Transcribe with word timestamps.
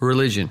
religion. 0.00 0.50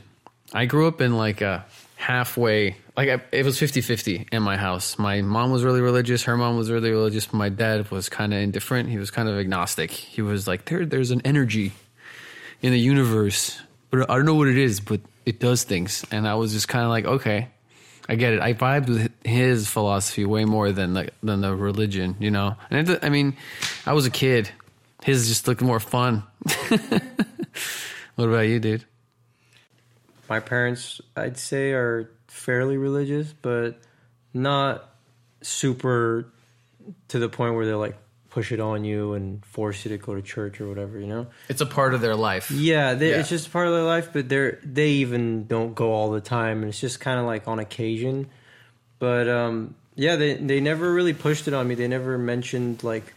I 0.53 0.65
grew 0.65 0.87
up 0.87 1.01
in 1.01 1.17
like 1.17 1.41
a 1.41 1.65
halfway, 1.95 2.77
like 2.95 3.09
I, 3.09 3.21
it 3.31 3.45
was 3.45 3.57
50 3.57 3.81
50 3.81 4.27
in 4.31 4.43
my 4.43 4.57
house. 4.57 4.97
My 4.97 5.21
mom 5.21 5.51
was 5.51 5.63
really 5.63 5.81
religious. 5.81 6.23
Her 6.23 6.37
mom 6.37 6.57
was 6.57 6.71
really 6.71 6.91
religious. 6.91 7.31
My 7.33 7.49
dad 7.49 7.89
was 7.91 8.09
kind 8.09 8.33
of 8.33 8.39
indifferent. 8.39 8.89
He 8.89 8.97
was 8.97 9.11
kind 9.11 9.27
of 9.27 9.37
agnostic. 9.37 9.91
He 9.91 10.21
was 10.21 10.47
like, 10.47 10.65
there, 10.65 10.85
there's 10.85 11.11
an 11.11 11.21
energy 11.25 11.71
in 12.61 12.71
the 12.71 12.79
universe, 12.79 13.59
but 13.89 14.09
I 14.09 14.15
don't 14.15 14.25
know 14.25 14.35
what 14.35 14.47
it 14.47 14.57
is, 14.57 14.79
but 14.79 15.01
it 15.25 15.39
does 15.39 15.63
things. 15.63 16.05
And 16.11 16.27
I 16.27 16.35
was 16.35 16.53
just 16.53 16.67
kind 16.67 16.83
of 16.83 16.89
like, 16.89 17.05
okay, 17.05 17.49
I 18.07 18.15
get 18.15 18.33
it. 18.33 18.39
I 18.39 18.53
vibed 18.53 18.87
with 18.87 19.11
his 19.25 19.67
philosophy 19.67 20.25
way 20.25 20.45
more 20.45 20.71
than 20.71 20.93
the, 20.93 21.09
than 21.23 21.41
the 21.41 21.55
religion, 21.55 22.15
you 22.19 22.29
know? 22.29 22.55
And 22.69 22.89
it, 22.89 23.03
I 23.03 23.09
mean, 23.09 23.35
I 23.85 23.93
was 23.93 24.05
a 24.05 24.11
kid. 24.11 24.49
His 25.03 25.27
just 25.27 25.47
looked 25.47 25.61
more 25.61 25.79
fun. 25.79 26.23
what 28.15 28.29
about 28.29 28.41
you, 28.41 28.59
dude? 28.59 28.85
My 30.29 30.39
parents, 30.39 31.01
I'd 31.15 31.37
say, 31.37 31.71
are 31.71 32.09
fairly 32.27 32.77
religious, 32.77 33.33
but 33.41 33.77
not 34.33 34.89
super 35.41 36.27
to 37.09 37.19
the 37.19 37.29
point 37.29 37.55
where 37.55 37.65
they're 37.65 37.77
like 37.77 37.97
push 38.29 38.51
it 38.51 38.59
on 38.59 38.83
you 38.83 39.13
and 39.13 39.45
force 39.45 39.85
you 39.85 39.89
to 39.91 39.97
go 39.97 40.13
to 40.13 40.21
church 40.21 40.59
or 40.59 40.67
whatever, 40.67 40.99
you 40.99 41.07
know? 41.07 41.25
It's 41.47 41.61
a 41.61 41.65
part 41.65 41.93
of 41.93 42.01
their 42.01 42.17
life. 42.17 42.51
Yeah, 42.51 42.93
they, 42.93 43.11
Yeah. 43.11 43.19
it's 43.21 43.29
just 43.29 43.49
part 43.53 43.67
of 43.67 43.73
their 43.73 43.83
life, 43.83 44.09
but 44.11 44.27
they're 44.27 44.59
they 44.61 44.89
even 44.89 45.47
don't 45.47 45.73
go 45.73 45.93
all 45.93 46.11
the 46.11 46.19
time, 46.19 46.59
and 46.59 46.67
it's 46.69 46.81
just 46.81 46.99
kind 46.99 47.17
of 47.17 47.25
like 47.25 47.47
on 47.47 47.59
occasion. 47.59 48.27
But 48.99 49.29
um, 49.29 49.75
yeah, 49.95 50.17
they 50.17 50.33
they 50.33 50.59
never 50.59 50.91
really 50.93 51.13
pushed 51.13 51.47
it 51.47 51.53
on 51.53 51.65
me. 51.67 51.75
They 51.75 51.87
never 51.87 52.17
mentioned 52.17 52.83
like, 52.83 53.13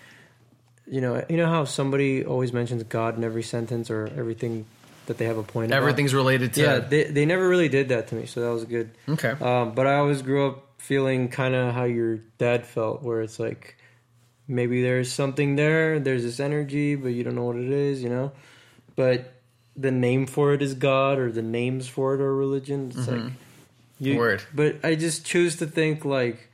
you 0.86 1.00
know, 1.00 1.24
you 1.28 1.36
know 1.36 1.46
how 1.48 1.64
somebody 1.64 2.24
always 2.24 2.52
mentions 2.52 2.84
God 2.84 3.16
in 3.16 3.24
every 3.24 3.42
sentence 3.42 3.90
or 3.90 4.06
everything 4.16 4.66
that 5.08 5.18
they 5.18 5.24
have 5.24 5.36
a 5.36 5.42
point. 5.42 5.72
about? 5.72 5.78
Everything's 5.78 6.14
related 6.14 6.54
to. 6.54 6.62
yeah. 6.62 6.78
They 6.78 7.04
they 7.04 7.26
never 7.26 7.46
really 7.48 7.68
did 7.68 7.88
that 7.88 8.08
to 8.08 8.14
me, 8.14 8.26
so 8.26 8.40
that 8.40 8.50
was 8.50 8.64
good. 8.64 8.90
okay. 9.08 9.30
Um, 9.40 9.72
but 9.74 9.86
I 9.86 9.96
always 9.96 10.22
grew 10.22 10.46
up 10.46 10.64
feeling 10.78 11.28
kind 11.28 11.54
of 11.54 11.74
how 11.74 11.84
your 11.84 12.18
dad 12.38 12.66
felt, 12.66 13.02
where 13.02 13.20
it's 13.20 13.38
like 13.38 13.76
maybe 14.46 14.82
there's 14.82 15.12
something 15.12 15.56
there, 15.56 15.98
there's 15.98 16.22
this 16.22 16.40
energy, 16.40 16.94
but 16.94 17.08
you 17.08 17.24
don't 17.24 17.34
know 17.34 17.44
what 17.44 17.56
it 17.56 17.70
is, 17.70 18.02
you 18.02 18.08
know. 18.08 18.32
But 18.96 19.34
the 19.76 19.90
name 19.90 20.26
for 20.26 20.54
it 20.54 20.62
is 20.62 20.74
God, 20.74 21.18
or 21.18 21.30
the 21.30 21.42
names 21.42 21.88
for 21.88 22.14
it 22.14 22.20
are 22.20 22.34
religion. 22.34 22.92
It's 22.94 23.08
like 23.08 23.32
you, 23.98 24.16
Word. 24.16 24.42
But 24.54 24.84
I 24.84 24.94
just 24.94 25.24
choose 25.26 25.56
to 25.56 25.66
think 25.66 26.04
like 26.04 26.48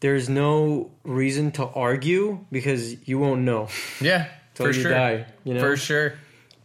there's 0.00 0.28
no 0.28 0.90
reason 1.02 1.52
to 1.52 1.64
argue 1.66 2.44
because 2.52 3.08
you 3.08 3.18
won't 3.18 3.42
know 3.42 3.68
yeah, 4.00 4.28
till 4.54 4.66
for 4.66 4.72
you 4.72 4.82
sure. 4.82 4.90
die, 4.90 5.26
you 5.44 5.54
know. 5.54 5.60
For 5.60 5.76
sure. 5.76 6.14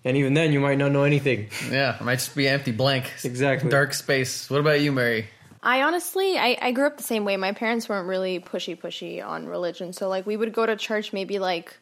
And 0.06 0.16
even 0.16 0.34
then, 0.34 0.54
you 0.54 0.60
might 0.60 0.78
not 0.78 0.92
know 0.92 1.04
anything. 1.04 1.50
Yeah, 1.70 1.96
it 1.96 2.02
might 2.02 2.16
just 2.16 2.36
be 2.36 2.48
empty 2.48 2.72
blank. 2.72 3.12
Exactly. 3.24 3.70
Dark 3.70 3.94
space. 3.94 4.50
What 4.50 4.60
about 4.62 4.80
you, 4.80 4.92
Mary? 4.92 5.28
I 5.62 5.82
honestly, 5.82 6.38
I, 6.38 6.58
I 6.62 6.72
grew 6.72 6.88
up 6.88 6.96
the 6.96 7.04
same 7.04 7.26
way. 7.26 7.36
My 7.36 7.52
parents 7.52 7.90
weren't 7.90 8.08
really 8.08 8.40
pushy 8.40 8.80
pushy 8.80 9.26
on 9.26 9.46
religion. 9.46 9.92
So, 9.92 10.08
like, 10.08 10.26
we 10.26 10.38
would 10.38 10.54
go 10.54 10.66
to 10.66 10.78
church 10.78 11.12
maybe 11.12 11.38
like 11.38 11.78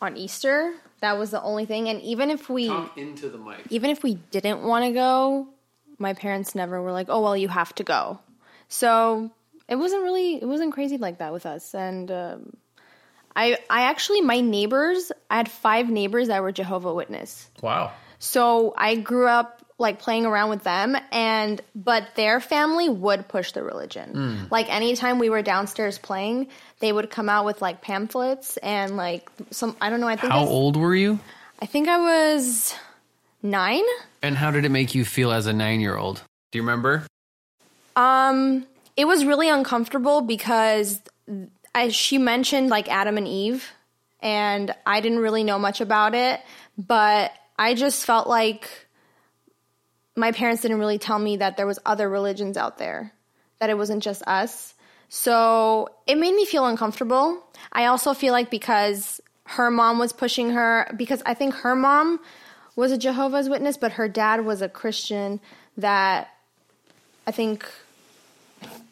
on 0.00 0.16
Easter. 0.16 0.74
That 1.00 1.16
was 1.16 1.30
the 1.30 1.40
only 1.42 1.64
thing. 1.64 1.88
And 1.88 2.02
even 2.02 2.30
if 2.30 2.48
we, 2.48 2.72
into 2.96 3.28
the 3.28 3.38
mic. 3.38 3.58
even 3.70 3.90
if 3.90 4.02
we 4.02 4.14
didn't 4.30 4.62
want 4.62 4.84
to 4.84 4.92
go, 4.92 5.48
my 5.98 6.14
parents 6.14 6.54
never 6.56 6.82
were 6.82 6.92
like, 6.92 7.06
oh, 7.08 7.20
well, 7.20 7.36
you 7.36 7.48
have 7.48 7.72
to 7.76 7.84
go. 7.84 8.18
So 8.68 9.30
it 9.68 9.76
wasn't 9.76 10.02
really, 10.02 10.42
it 10.42 10.46
wasn't 10.46 10.72
crazy 10.72 10.98
like 10.98 11.18
that 11.18 11.32
with 11.32 11.46
us. 11.46 11.74
And, 11.74 12.10
um, 12.10 12.56
I, 13.34 13.58
I 13.70 13.82
actually, 13.82 14.20
my 14.20 14.40
neighbors, 14.40 15.10
I 15.30 15.36
had 15.36 15.50
five 15.50 15.88
neighbors 15.88 16.28
that 16.28 16.42
were 16.42 16.52
Jehovah 16.52 16.92
Witness. 16.92 17.48
Wow. 17.62 17.92
So 18.18 18.72
I 18.76 18.94
grew 18.96 19.26
up 19.26 19.62
like 19.82 19.98
playing 19.98 20.24
around 20.24 20.48
with 20.48 20.62
them 20.62 20.96
and 21.10 21.60
but 21.74 22.14
their 22.14 22.40
family 22.40 22.88
would 22.88 23.26
push 23.26 23.52
the 23.52 23.62
religion. 23.62 24.46
Like 24.50 24.72
anytime 24.72 25.18
we 25.18 25.28
were 25.28 25.42
downstairs 25.42 25.98
playing, 25.98 26.48
they 26.78 26.92
would 26.92 27.10
come 27.10 27.28
out 27.28 27.44
with 27.44 27.60
like 27.60 27.82
pamphlets 27.82 28.56
and 28.58 28.96
like 28.96 29.28
some 29.50 29.76
I 29.80 29.90
don't 29.90 30.00
know, 30.00 30.08
I 30.08 30.16
think 30.16 30.32
How 30.32 30.44
I, 30.44 30.46
old 30.46 30.76
were 30.76 30.94
you? 30.94 31.18
I 31.60 31.66
think 31.66 31.88
I 31.88 31.98
was 31.98 32.74
9. 33.42 33.82
And 34.22 34.36
how 34.36 34.52
did 34.52 34.64
it 34.64 34.70
make 34.70 34.94
you 34.94 35.04
feel 35.04 35.32
as 35.32 35.46
a 35.46 35.52
nine 35.52 35.80
year 35.80 35.96
old? 35.96 36.22
Do 36.52 36.58
you 36.58 36.62
remember? 36.62 37.04
Um 37.96 38.66
it 38.96 39.06
was 39.06 39.24
really 39.24 39.48
uncomfortable 39.48 40.20
because 40.20 41.00
She 41.90 42.18
mentioned 42.18 42.68
like 42.70 42.88
Adam 42.88 43.16
and 43.16 43.26
Eve 43.26 43.72
and 44.20 44.74
I 44.86 45.00
didn't 45.00 45.18
really 45.18 45.42
know 45.42 45.58
much 45.58 45.80
about 45.80 46.14
it, 46.14 46.40
but 46.78 47.32
I 47.58 47.74
just 47.74 48.04
felt 48.04 48.28
like 48.28 48.68
my 50.14 50.32
parents 50.32 50.62
didn't 50.62 50.78
really 50.78 50.98
tell 50.98 51.18
me 51.18 51.38
that 51.38 51.56
there 51.56 51.66
was 51.66 51.78
other 51.84 52.08
religions 52.08 52.56
out 52.56 52.78
there, 52.78 53.12
that 53.58 53.70
it 53.70 53.76
wasn't 53.76 54.02
just 54.02 54.22
us. 54.26 54.74
So 55.08 55.88
it 56.06 56.16
made 56.16 56.34
me 56.34 56.44
feel 56.44 56.66
uncomfortable. 56.66 57.42
I 57.72 57.86
also 57.86 58.14
feel 58.14 58.32
like 58.32 58.50
because 58.50 59.20
her 59.44 59.70
mom 59.70 59.98
was 59.98 60.12
pushing 60.12 60.50
her, 60.50 60.92
because 60.96 61.22
I 61.26 61.34
think 61.34 61.54
her 61.54 61.74
mom 61.74 62.20
was 62.76 62.92
a 62.92 62.98
Jehovah's 62.98 63.48
Witness, 63.48 63.76
but 63.76 63.92
her 63.92 64.08
dad 64.08 64.44
was 64.44 64.62
a 64.62 64.68
Christian 64.68 65.40
that 65.76 66.28
I 67.26 67.30
think 67.30 67.68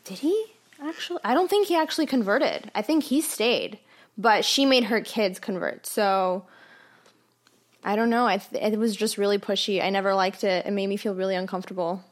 did 0.05 0.19
he 0.19 0.47
actually? 0.83 1.21
I 1.25 1.35
don't 1.35 1.49
think 1.51 1.67
he 1.69 1.77
actually 1.77 2.07
converted. 2.07 2.71
I 2.75 2.83
think 2.83 3.05
he 3.05 3.21
stayed, 3.21 3.79
but 4.19 4.45
she 4.45 4.67
made 4.67 4.85
her 4.85 5.01
kids 5.01 5.39
convert. 5.39 5.87
So 5.87 6.45
I 7.85 7.97
don't 7.97 8.11
know. 8.11 8.27
I 8.27 8.39
th- 8.39 8.63
it 8.73 8.79
was 8.79 8.95
just 8.97 9.19
really 9.19 9.39
pushy. 9.39 9.83
I 9.83 9.91
never 9.91 10.15
liked 10.15 10.45
it. 10.45 10.67
It 10.67 10.71
made 10.73 10.87
me 10.89 10.97
feel 10.97 11.15
really 11.15 11.35
uncomfortable. 11.35 12.03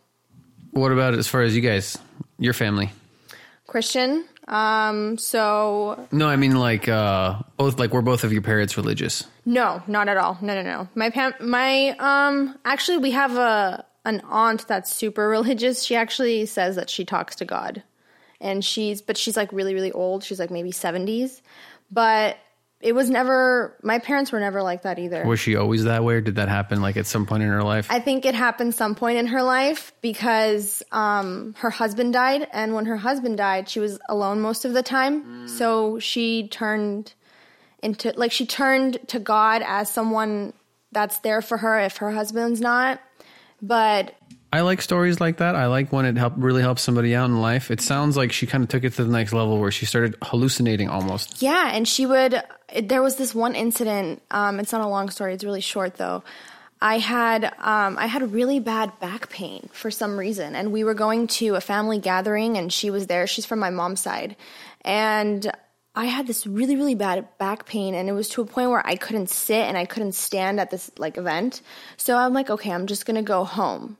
What 0.73 0.93
about 0.93 1.15
as 1.15 1.27
far 1.29 1.43
as 1.43 1.55
you 1.57 1.63
guys, 1.63 1.99
your 2.39 2.53
family? 2.53 2.91
Christian. 3.67 4.25
Um. 4.47 5.19
So 5.19 6.07
No, 6.11 6.27
I 6.29 6.37
mean 6.37 6.57
like 6.57 6.89
uh 6.89 7.41
both 7.59 7.79
like 7.79 7.93
were 7.93 8.01
both 8.01 8.25
of 8.25 8.33
your 8.33 8.41
parents 8.43 8.77
religious? 8.79 9.25
no, 9.45 9.83
not 9.87 10.09
at 10.09 10.17
all. 10.17 10.39
No, 10.41 10.55
no, 10.55 10.63
no. 10.63 10.89
My 10.95 11.11
pa- 11.11 11.35
my 11.41 11.91
um. 11.99 12.59
Actually, 12.65 12.99
we 12.99 13.11
have 13.11 13.37
a 13.37 13.85
an 14.07 14.23
aunt 14.25 14.67
that's 14.67 14.95
super 14.95 15.29
religious. 15.37 15.83
She 15.85 15.95
actually 15.97 16.47
says 16.47 16.77
that 16.77 16.89
she 16.89 17.05
talks 17.05 17.37
to 17.37 17.45
God, 17.45 17.83
and 18.41 18.65
she's 18.65 19.03
but 19.03 19.17
she's 19.17 19.37
like 19.37 19.53
really 19.53 19.75
really 19.75 19.93
old. 19.93 20.25
She's 20.25 20.39
like 20.39 20.51
maybe 20.51 20.73
seventies, 20.73 21.43
but 21.91 22.37
it 22.81 22.95
was 22.95 23.11
never. 23.11 23.77
My 23.83 23.99
parents 23.99 24.31
were 24.31 24.39
never 24.39 24.63
like 24.63 24.83
that 24.83 24.99
either. 24.99 25.25
Was 25.25 25.41
she 25.41 25.57
always 25.57 25.85
that 25.85 26.05
way 26.05 26.15
or 26.15 26.21
did 26.21 26.37
that 26.37 26.49
happen 26.49 26.81
like 26.81 26.97
at 26.97 27.07
some 27.07 27.27
point 27.27 27.43
in 27.43 27.49
her 27.49 27.65
life? 27.65 27.89
I 27.91 27.99
think 27.99 28.25
it 28.25 28.37
happened 28.37 28.75
some 28.75 28.95
point 28.95 29.19
in 29.19 29.27
her 29.27 29.43
life 29.43 29.93
because 30.01 30.83
um, 30.93 31.55
her 31.59 31.71
husband 31.71 32.13
died, 32.13 32.47
and 32.53 32.75
when 32.75 32.87
her 32.87 32.97
husband 32.97 33.37
died, 33.39 33.69
she 33.69 33.81
was 33.81 33.99
alone 34.09 34.41
most 34.41 34.65
of 34.65 34.75
the 34.75 34.83
time. 34.83 35.49
So 35.49 35.99
she 35.99 36.47
turned 36.49 37.15
into 37.83 38.13
like 38.17 38.31
she 38.31 38.47
turned 38.47 38.99
to 39.09 39.19
God 39.19 39.63
as 39.67 39.91
someone 39.91 40.53
that's 40.93 41.19
there 41.21 41.43
for 41.43 41.59
her 41.59 41.81
if 41.81 41.97
her 41.97 42.13
husband's 42.13 42.61
not. 42.61 43.01
But 43.61 44.15
I 44.53 44.63
like 44.63 44.81
stories 44.81 45.21
like 45.21 45.39
that. 45.39 45.55
I 45.55 45.67
like 45.67 45.93
when 45.93 46.07
it 46.07 46.17
help 46.17 46.35
really 46.37 46.63
helps 46.63 46.83
somebody 46.83 47.15
out 47.15 47.27
in 47.27 47.41
life. 47.41 47.71
It 47.71 47.81
sounds 47.81 48.17
like 48.17 48.33
she 48.33 48.47
kind 48.47 48.65
of 48.65 48.71
took 48.71 48.83
it 48.83 48.95
to 48.95 49.05
the 49.05 49.13
next 49.13 49.33
level 49.33 49.59
where 49.59 49.71
she 49.71 49.85
started 49.85 50.17
hallucinating 50.23 50.89
almost. 50.89 51.43
Yeah, 51.43 51.71
and 51.73 51.87
she 51.87 52.07
would. 52.07 52.43
There 52.83 53.03
was 53.03 53.17
this 53.17 53.35
one 53.35 53.55
incident. 53.55 54.23
Um, 54.31 54.59
it's 54.59 54.73
not 54.73 54.81
a 54.81 54.87
long 54.87 55.11
story. 55.11 55.35
It's 55.35 55.45
really 55.45 55.61
short 55.61 55.97
though. 55.97 56.23
I 56.81 56.99
had 56.99 57.45
um, 57.45 57.99
I 57.99 58.07
had 58.07 58.33
really 58.33 58.61
bad 58.61 58.99
back 59.01 59.29
pain 59.29 59.69
for 59.73 59.91
some 59.91 60.19
reason, 60.19 60.55
and 60.55 60.73
we 60.73 60.85
were 60.85 60.95
going 60.95 61.27
to 61.27 61.57
a 61.57 61.61
family 61.61 61.99
gathering, 61.99 62.57
and 62.57 62.73
she 62.73 62.91
was 62.91 63.07
there. 63.07 63.27
She's 63.27 63.47
from 63.47 63.59
my 63.59 63.71
mom's 63.71 64.01
side, 64.01 64.37
and 64.83 65.51
I 65.95 66.07
had 66.07 66.27
this 66.27 66.47
really 66.47 66.77
really 66.77 66.95
bad 66.95 67.27
back 67.39 67.67
pain, 67.67 67.95
and 67.95 68.09
it 68.09 68.13
was 68.13 68.29
to 68.31 68.43
a 68.43 68.47
point 68.47 68.71
where 68.71 68.87
I 68.87 68.97
couldn't 68.97 69.29
sit 69.29 69.65
and 69.65 69.77
I 69.77 69.85
couldn't 69.85 70.13
stand 70.13 70.61
at 70.61 70.71
this 70.71 70.91
like 70.97 71.19
event. 71.19 71.61
So 71.97 72.17
I'm 72.17 72.33
like, 72.33 72.49
okay, 72.49 72.73
I'm 72.73 72.87
just 72.87 73.05
gonna 73.05 73.23
go 73.23 73.45
home. 73.45 73.99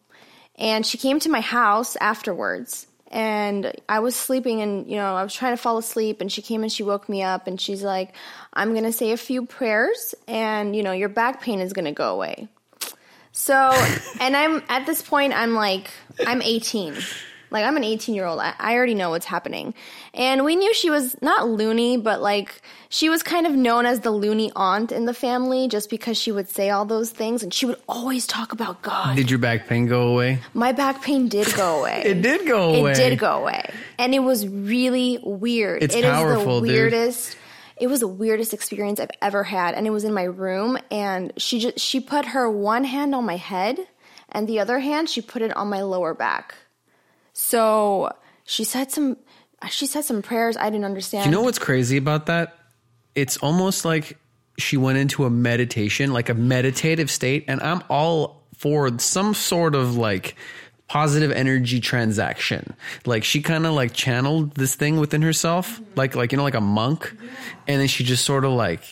And 0.59 0.85
she 0.85 0.99
came 0.99 1.21
to 1.21 1.31
my 1.31 1.41
house 1.41 1.97
afterwards. 1.97 2.87
And 3.11 3.73
I 3.89 4.01
was 4.01 4.15
sleeping 4.15 4.61
and, 4.61 4.91
you 4.91 4.97
know, 4.97 5.17
I 5.17 5.23
was 5.23 5.33
trying 5.33 5.55
to 5.55 5.63
fall 5.63 5.79
asleep. 5.79 6.21
And 6.21 6.31
she 6.31 6.43
came 6.43 6.63
and 6.63 6.71
she 6.71 6.83
woke 6.83 7.09
me 7.09 7.23
up 7.23 7.47
and 7.47 7.59
she's 7.59 7.83
like, 7.83 8.15
I'm 8.53 8.73
going 8.73 8.85
to 8.85 8.93
say 8.93 9.13
a 9.13 9.17
few 9.17 9.47
prayers 9.47 10.15
and, 10.27 10.77
you 10.77 10.83
know, 10.83 10.93
your 10.93 11.09
back 11.09 11.41
pain 11.41 11.61
is 11.61 11.73
going 11.73 11.87
to 11.87 11.93
go 11.93 12.13
away. 12.13 12.49
So, 13.33 13.55
and 14.21 14.37
I'm 14.37 14.63
at 14.69 14.85
this 14.85 15.01
point, 15.01 15.33
I'm 15.33 15.55
like, 15.55 15.91
I'm 16.27 16.43
18. 16.43 16.97
Like, 17.51 17.65
I'm 17.65 17.77
an 17.77 17.85
18 17.85 18.15
year 18.15 18.27
old. 18.27 18.41
I, 18.41 18.55
I 18.59 18.75
already 18.75 18.95
know 18.95 19.11
what's 19.11 19.27
happening. 19.27 19.75
And 20.15 20.45
we 20.45 20.57
knew 20.57 20.73
she 20.75 20.91
was 20.91 21.17
not 21.23 21.49
loony, 21.49 21.97
but 21.97 22.21
like, 22.21 22.61
she 22.91 23.09
was 23.09 23.23
kind 23.23 23.47
of 23.47 23.53
known 23.55 23.87
as 23.87 24.01
the 24.01 24.11
loony 24.11 24.51
aunt 24.57 24.93
in 24.93 25.05
the 25.05 25.15
family 25.15 25.69
just 25.69 25.91
because 25.91 26.17
she 26.17 26.33
would 26.33 26.49
say 26.49 26.71
all 26.71 26.85
those 26.85 27.11
things 27.11 27.43
and 27.43 27.53
she 27.53 27.67
would 27.67 27.81
always 27.89 28.27
talk 28.27 28.53
about 28.53 28.83
God. 28.83 29.17
Did 29.17 29.31
your 29.31 29.39
back 29.39 29.67
pain 29.67 29.87
go 29.87 30.09
away? 30.09 30.41
My 30.55 30.73
back 30.73 31.03
pain 31.03 31.29
did 31.29 31.53
go 31.55 31.79
away. 31.81 32.03
It 32.05 32.23
did 32.23 32.47
go 32.47 32.75
away. 32.75 32.93
It 32.93 32.97
did 32.97 33.19
go 33.19 33.41
away. 33.41 33.71
And 33.99 34.15
it 34.15 34.21
was 34.21 34.47
really 34.49 35.19
weird. 35.23 35.83
It's 35.83 35.95
It 35.95 36.05
is 36.05 36.11
powerful, 36.11 36.61
the 36.61 36.69
dude. 36.69 36.77
weirdest. 36.77 37.37
It 37.77 37.87
was 37.87 38.01
the 38.01 38.09
weirdest 38.09 38.53
experience 38.55 38.99
I've 38.99 39.11
ever 39.23 39.45
had 39.45 39.75
and 39.75 39.87
it 39.87 39.91
was 39.91 40.03
in 40.03 40.13
my 40.13 40.25
room 40.25 40.79
and 40.91 41.33
she 41.37 41.61
just 41.61 41.79
she 41.79 42.01
put 42.01 42.25
her 42.25 42.51
one 42.51 42.83
hand 42.83 43.15
on 43.15 43.25
my 43.25 43.37
head 43.37 43.79
and 44.31 44.49
the 44.49 44.59
other 44.59 44.81
hand 44.81 45.09
she 45.09 45.21
put 45.21 45.43
it 45.43 45.57
on 45.57 45.69
my 45.69 45.83
lower 45.83 46.13
back. 46.13 46.57
So 47.41 48.11
she 48.47 48.65
said 48.65 48.91
some 48.91 49.17
she 49.71 49.87
said 49.87 50.05
some 50.05 50.23
prayers 50.23 50.57
I 50.57 50.71
didn't 50.71 50.85
understand. 50.85 51.27
You 51.27 51.31
know 51.31 51.43
what's 51.43 51.61
crazy 51.61 51.97
about 51.97 52.27
that? 52.27 52.59
It's 53.15 53.37
almost 53.37 53.85
like 53.85 54.19
she 54.59 54.77
went 54.77 54.99
into 54.99 55.25
a 55.25 55.31
meditation, 55.31 56.13
like 56.13 56.29
a 56.31 56.35
meditative 56.35 57.13
state, 57.13 57.45
and 57.47 57.61
I'm 57.61 57.85
all 57.89 58.43
for 58.57 58.99
some 58.99 59.35
sort 59.35 59.77
of 59.77 59.97
like 59.97 60.35
positive 60.89 61.31
energy 61.31 61.79
transaction. 61.79 62.75
Like 63.07 63.23
she 63.23 63.41
kind 63.41 63.67
of 63.67 63.73
like 63.73 63.93
channeled 63.93 64.57
this 64.57 64.75
thing 64.75 64.99
within 64.99 65.23
herself, 65.23 65.71
mm-hmm. 65.71 65.93
like 65.95 66.17
like 66.17 66.33
you 66.33 66.39
know 66.39 66.45
like 66.45 66.55
a 66.55 66.61
monk, 66.61 67.15
and 67.69 67.81
then 67.81 67.87
she 67.87 68.03
just 68.03 68.25
sort 68.25 68.45
of 68.45 68.51
like 68.51 68.83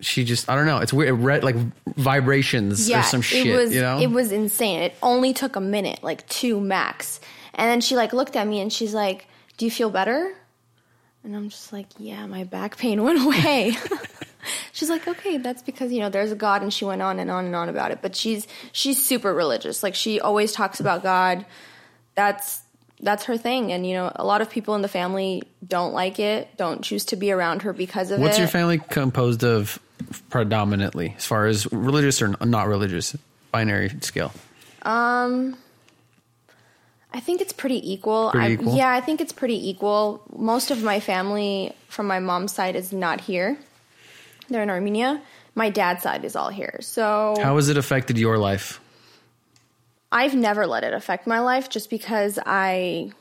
she 0.00 0.24
just 0.24 0.50
I 0.50 0.56
don't 0.56 0.66
know. 0.66 0.78
It's 0.78 0.92
weird, 0.92 1.08
it 1.08 1.12
read 1.12 1.42
like 1.42 1.56
vibrations 1.96 2.90
or 2.90 3.02
some 3.02 3.22
shit. 3.22 3.46
It 3.46 3.56
was 3.56 3.74
you 3.74 3.80
know, 3.80 3.98
it 3.98 4.10
was 4.10 4.30
insane. 4.30 4.82
It 4.82 4.94
only 5.02 5.32
took 5.32 5.56
a 5.56 5.60
minute, 5.60 6.02
like 6.02 6.28
two 6.28 6.60
max. 6.60 7.18
And 7.54 7.68
then 7.68 7.80
she 7.80 7.96
like 7.96 8.12
looked 8.12 8.36
at 8.36 8.46
me 8.46 8.60
and 8.60 8.72
she's 8.72 8.94
like, 8.94 9.26
"Do 9.56 9.64
you 9.64 9.70
feel 9.70 9.90
better?" 9.90 10.34
And 11.24 11.36
I'm 11.36 11.48
just 11.48 11.72
like, 11.72 11.86
"Yeah, 11.98 12.26
my 12.26 12.44
back 12.44 12.76
pain 12.76 13.02
went 13.04 13.24
away." 13.24 13.76
she's 14.72 14.90
like, 14.90 15.06
"Okay, 15.06 15.38
that's 15.38 15.62
because 15.62 15.92
you 15.92 16.00
know 16.00 16.08
there's 16.08 16.32
a 16.32 16.36
God." 16.36 16.62
And 16.62 16.72
she 16.72 16.84
went 16.84 17.02
on 17.02 17.18
and 17.18 17.30
on 17.30 17.44
and 17.44 17.54
on 17.54 17.68
about 17.68 17.90
it. 17.90 18.00
But 18.02 18.16
she's 18.16 18.46
she's 18.72 19.02
super 19.02 19.32
religious. 19.32 19.82
Like 19.82 19.94
she 19.94 20.20
always 20.20 20.52
talks 20.52 20.80
about 20.80 21.02
God. 21.02 21.44
That's 22.14 22.62
that's 23.02 23.24
her 23.24 23.36
thing. 23.36 23.72
And 23.72 23.86
you 23.86 23.94
know, 23.94 24.12
a 24.14 24.24
lot 24.24 24.40
of 24.40 24.48
people 24.48 24.74
in 24.74 24.82
the 24.82 24.88
family 24.88 25.42
don't 25.66 25.92
like 25.92 26.18
it, 26.18 26.56
don't 26.56 26.82
choose 26.82 27.04
to 27.06 27.16
be 27.16 27.32
around 27.32 27.62
her 27.62 27.72
because 27.72 28.10
of 28.10 28.20
what's 28.20 28.28
it. 28.28 28.30
What's 28.30 28.38
your 28.38 28.48
family 28.48 28.78
composed 28.78 29.44
of 29.44 29.78
predominantly, 30.30 31.14
as 31.16 31.26
far 31.26 31.46
as 31.46 31.70
religious 31.72 32.22
or 32.22 32.28
not 32.44 32.68
religious, 32.68 33.16
binary 33.50 33.90
scale? 34.00 34.32
Um, 34.82 35.56
I 37.14 37.20
think 37.20 37.40
it's 37.40 37.52
pretty 37.52 37.92
equal. 37.92 38.30
Pretty 38.30 38.64
I. 38.64 38.74
Yeah, 38.74 38.90
I 38.90 39.00
think 39.00 39.20
it's 39.20 39.32
pretty 39.32 39.68
equal. 39.68 40.22
Most 40.36 40.70
of 40.70 40.82
my 40.82 41.00
family 41.00 41.74
from 41.88 42.06
my 42.06 42.18
mom's 42.18 42.52
side 42.54 42.76
is 42.76 42.92
not 42.92 43.20
here. 43.20 43.58
They're 44.48 44.62
in 44.62 44.70
Armenia. 44.70 45.20
My 45.54 45.70
dad's 45.70 46.02
side 46.02 46.24
is 46.24 46.34
all 46.36 46.48
here. 46.48 46.78
So 46.80 47.34
How 47.40 47.56
has 47.56 47.68
it 47.68 47.76
affected 47.76 48.18
your 48.18 48.38
life? 48.38 48.80
I've 50.10 50.34
never 50.34 50.66
let 50.66 50.84
it 50.84 50.92
affect 50.92 51.26
my 51.26 51.40
life 51.40 51.70
just 51.70 51.88
because 51.90 52.38
I 52.44 53.12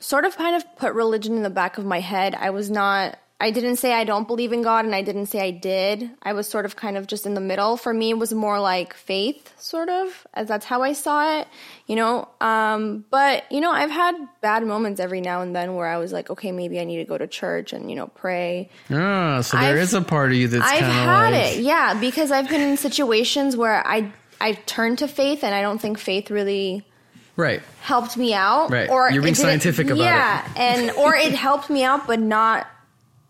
sort 0.00 0.24
of 0.24 0.36
kind 0.36 0.56
of 0.56 0.76
put 0.76 0.94
religion 0.94 1.36
in 1.36 1.42
the 1.42 1.50
back 1.50 1.78
of 1.78 1.84
my 1.84 2.00
head. 2.00 2.34
I 2.34 2.50
was 2.50 2.70
not 2.70 3.18
I 3.42 3.50
didn't 3.50 3.76
say 3.76 3.94
I 3.94 4.04
don't 4.04 4.28
believe 4.28 4.52
in 4.52 4.60
God 4.60 4.84
and 4.84 4.94
I 4.94 5.00
didn't 5.00 5.26
say 5.26 5.40
I 5.40 5.50
did. 5.50 6.10
I 6.22 6.34
was 6.34 6.46
sort 6.46 6.66
of 6.66 6.76
kind 6.76 6.98
of 6.98 7.06
just 7.06 7.24
in 7.24 7.32
the 7.32 7.40
middle. 7.40 7.78
For 7.78 7.92
me 7.94 8.10
it 8.10 8.18
was 8.18 8.34
more 8.34 8.60
like 8.60 8.92
faith 8.92 9.52
sort 9.58 9.88
of 9.88 10.26
as 10.34 10.46
that's 10.46 10.66
how 10.66 10.82
I 10.82 10.92
saw 10.92 11.38
it, 11.40 11.48
you 11.86 11.96
know. 11.96 12.28
Um 12.40 13.04
but 13.10 13.50
you 13.50 13.60
know, 13.62 13.70
I've 13.70 13.90
had 13.90 14.14
bad 14.42 14.66
moments 14.66 15.00
every 15.00 15.22
now 15.22 15.40
and 15.40 15.56
then 15.56 15.74
where 15.74 15.86
I 15.86 15.96
was 15.96 16.12
like, 16.12 16.28
okay, 16.28 16.52
maybe 16.52 16.78
I 16.78 16.84
need 16.84 16.98
to 16.98 17.04
go 17.06 17.16
to 17.16 17.26
church 17.26 17.72
and 17.72 17.88
you 17.88 17.96
know, 17.96 18.08
pray. 18.08 18.68
Ah, 18.90 19.40
so 19.40 19.56
there 19.56 19.70
I've- 19.72 19.80
is 19.80 19.94
a 19.94 20.02
part 20.02 20.30
of 20.32 20.36
you 20.36 20.48
that's 20.48 20.62
I've 20.64 20.80
had 20.84 21.30
like, 21.32 21.56
it, 21.56 21.60
yeah, 21.62 21.94
because 21.98 22.30
I've 22.30 22.48
been 22.50 22.60
in 22.60 22.76
situations 22.76 23.56
where 23.56 23.84
I 23.86 24.12
I 24.42 24.52
turned 24.52 24.98
to 24.98 25.08
faith, 25.08 25.44
and 25.44 25.54
I 25.54 25.60
don't 25.60 25.78
think 25.80 25.98
faith 25.98 26.30
really 26.30 26.86
right. 27.36 27.60
helped 27.82 28.16
me 28.16 28.32
out. 28.32 28.70
Right. 28.70 28.88
Or 28.88 29.10
You're 29.10 29.22
being 29.22 29.34
scientific 29.34 29.86
about 29.88 29.98
it. 30.00 30.04
yeah, 30.04 30.48
and 30.56 30.90
or 30.92 31.14
it 31.14 31.32
helped 31.48 31.68
me 31.68 31.84
out, 31.84 32.06
but 32.06 32.18
not 32.20 32.66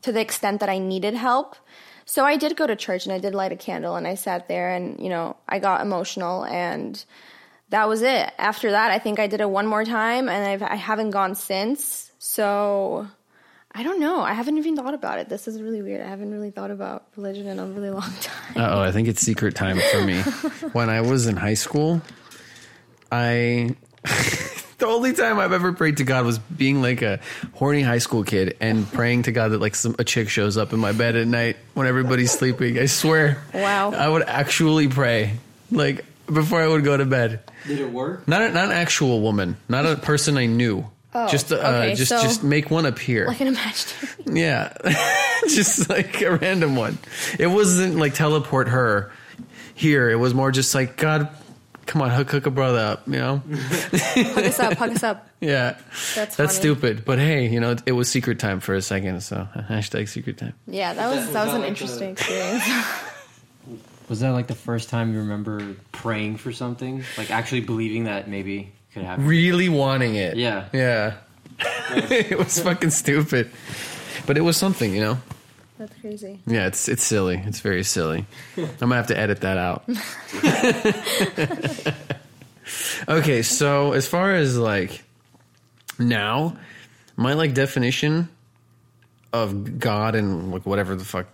to 0.02 0.12
the 0.12 0.20
extent 0.20 0.60
that 0.60 0.68
I 0.68 0.78
needed 0.78 1.14
help. 1.14 1.56
So 2.04 2.24
I 2.24 2.36
did 2.36 2.56
go 2.56 2.66
to 2.66 2.74
church 2.74 3.06
and 3.06 3.12
I 3.12 3.18
did 3.18 3.34
light 3.34 3.52
a 3.52 3.56
candle 3.56 3.96
and 3.96 4.06
I 4.06 4.14
sat 4.14 4.48
there 4.48 4.74
and 4.74 5.00
you 5.00 5.08
know 5.08 5.36
I 5.48 5.58
got 5.58 5.80
emotional 5.80 6.44
and 6.44 7.02
that 7.70 7.88
was 7.88 8.02
it. 8.02 8.32
After 8.36 8.72
that, 8.72 8.90
I 8.90 8.98
think 8.98 9.18
I 9.18 9.26
did 9.26 9.40
it 9.40 9.48
one 9.48 9.66
more 9.66 9.84
time 9.84 10.28
and 10.28 10.46
I've, 10.46 10.62
I 10.62 10.74
haven't 10.74 11.10
gone 11.10 11.34
since. 11.36 12.10
So 12.18 13.06
I 13.72 13.84
don't 13.84 14.00
know. 14.00 14.20
I 14.20 14.32
haven't 14.32 14.58
even 14.58 14.74
thought 14.74 14.94
about 14.94 15.20
it. 15.20 15.28
This 15.28 15.46
is 15.46 15.62
really 15.62 15.80
weird. 15.80 16.00
I 16.00 16.08
haven't 16.08 16.32
really 16.32 16.50
thought 16.50 16.72
about 16.72 17.06
religion 17.16 17.46
in 17.46 17.60
a 17.60 17.66
really 17.66 17.90
long 17.90 18.12
time. 18.20 18.56
Uh 18.56 18.68
oh, 18.72 18.80
I 18.80 18.90
think 18.90 19.06
it's 19.06 19.20
secret 19.20 19.54
time 19.54 19.78
for 19.92 20.04
me. 20.04 20.20
when 20.72 20.90
I 20.90 21.00
was 21.00 21.26
in 21.26 21.36
high 21.36 21.54
school, 21.54 22.02
I 23.12 23.76
the 24.80 24.86
only 24.86 25.12
time 25.12 25.38
I've 25.38 25.52
ever 25.52 25.72
prayed 25.72 25.98
to 25.98 26.04
God 26.04 26.24
was 26.26 26.38
being 26.38 26.82
like 26.82 27.02
a 27.02 27.20
horny 27.54 27.82
high 27.82 27.98
school 27.98 28.24
kid 28.24 28.56
and 28.60 28.90
praying 28.92 29.22
to 29.24 29.32
God 29.32 29.48
that 29.52 29.60
like 29.60 29.74
some 29.74 29.94
a 29.98 30.04
chick 30.04 30.28
shows 30.28 30.56
up 30.56 30.72
in 30.72 30.80
my 30.80 30.92
bed 30.92 31.16
at 31.16 31.26
night 31.26 31.56
when 31.74 31.86
everybody's 31.86 32.32
sleeping. 32.32 32.78
I 32.78 32.86
swear. 32.86 33.42
Wow. 33.54 33.92
I 33.92 34.08
would 34.08 34.22
actually 34.22 34.88
pray 34.88 35.34
like 35.70 36.04
before 36.26 36.60
I 36.60 36.66
would 36.66 36.84
go 36.84 36.96
to 36.96 37.04
bed. 37.06 37.40
Did 37.66 37.80
it 37.80 37.90
work? 37.90 38.26
Not 38.26 38.42
a, 38.42 38.50
not 38.50 38.66
an 38.66 38.72
actual 38.72 39.20
woman, 39.20 39.56
not 39.68 39.86
a 39.86 39.96
person 39.96 40.36
I 40.36 40.46
knew. 40.46 40.86
Oh, 41.12 41.26
just 41.28 41.52
uh, 41.52 41.56
okay, 41.56 41.94
just 41.94 42.08
so- 42.10 42.22
just 42.22 42.44
make 42.44 42.70
one 42.70 42.86
appear. 42.86 43.26
Like 43.26 43.40
an 43.40 43.48
imaginary. 43.48 44.40
Yeah. 44.40 44.72
just 45.48 45.88
like 45.88 46.20
a 46.22 46.36
random 46.36 46.76
one. 46.76 46.98
It 47.38 47.48
wasn't 47.48 47.96
like 47.96 48.14
teleport 48.14 48.68
her 48.68 49.10
here. 49.74 50.08
It 50.08 50.16
was 50.16 50.34
more 50.34 50.52
just 50.52 50.72
like, 50.74 50.96
God, 50.96 51.28
come 51.90 52.02
on, 52.02 52.10
hook, 52.10 52.30
hook 52.30 52.46
a 52.46 52.50
brother 52.52 52.78
up, 52.78 53.02
you 53.08 53.14
know? 53.18 53.42
Hug 53.50 54.44
us 54.44 54.60
up. 54.60 54.74
Hug 54.74 54.90
us 54.92 55.02
up. 55.02 55.28
Yeah. 55.40 55.76
That's 56.14 56.14
That's 56.14 56.36
funny. 56.36 56.48
stupid. 56.50 57.04
But 57.04 57.18
hey, 57.18 57.48
you 57.48 57.58
know, 57.58 57.74
it 57.84 57.92
was 57.92 58.08
secret 58.08 58.38
time 58.38 58.60
for 58.60 58.74
a 58.74 58.80
second. 58.82 59.22
So 59.24 59.48
hashtag 59.56 60.08
secret 60.08 60.38
time. 60.38 60.54
Yeah, 60.68 60.94
that 60.94 61.08
was 61.08 61.24
Was 61.26 61.32
that 61.32 61.46
was 61.46 61.54
an 61.54 61.60
like 61.62 61.68
interesting 61.70 62.08
a- 62.10 62.12
experience. 62.12 62.64
Was 64.08 64.18
that 64.20 64.30
like 64.30 64.48
the 64.48 64.56
first 64.56 64.88
time 64.88 65.12
you 65.12 65.20
remember 65.20 65.76
praying 65.92 66.36
for 66.38 66.50
something? 66.52 67.04
Like 67.16 67.30
actually 67.30 67.60
believing 67.60 68.04
that 68.04 68.28
maybe 68.28 68.72
could 68.92 69.02
happen? 69.04 69.24
Really 69.26 69.68
wanting 69.68 70.16
it. 70.16 70.36
Yeah. 70.36 70.66
Yeah. 70.72 71.14
it 71.60 72.36
was 72.38 72.60
fucking 72.60 72.90
stupid. 72.90 73.50
But 74.26 74.36
it 74.36 74.40
was 74.40 74.56
something, 74.56 74.92
you 74.94 75.00
know? 75.00 75.18
That's 75.80 75.98
crazy. 75.98 76.38
Yeah, 76.46 76.66
it's 76.66 76.90
it's 76.90 77.02
silly. 77.02 77.42
It's 77.46 77.60
very 77.60 77.84
silly. 77.84 78.26
I'm 78.58 78.68
gonna 78.78 78.96
have 78.96 79.06
to 79.06 79.16
edit 79.18 79.40
that 79.40 79.56
out. 79.56 79.88
okay, 83.08 83.40
so 83.40 83.92
as 83.92 84.06
far 84.06 84.34
as 84.34 84.58
like 84.58 85.02
now, 85.98 86.58
my 87.16 87.32
like 87.32 87.54
definition 87.54 88.28
of 89.32 89.78
God 89.78 90.14
and 90.14 90.52
like 90.52 90.66
whatever 90.66 90.94
the 90.94 91.04
fuck 91.06 91.28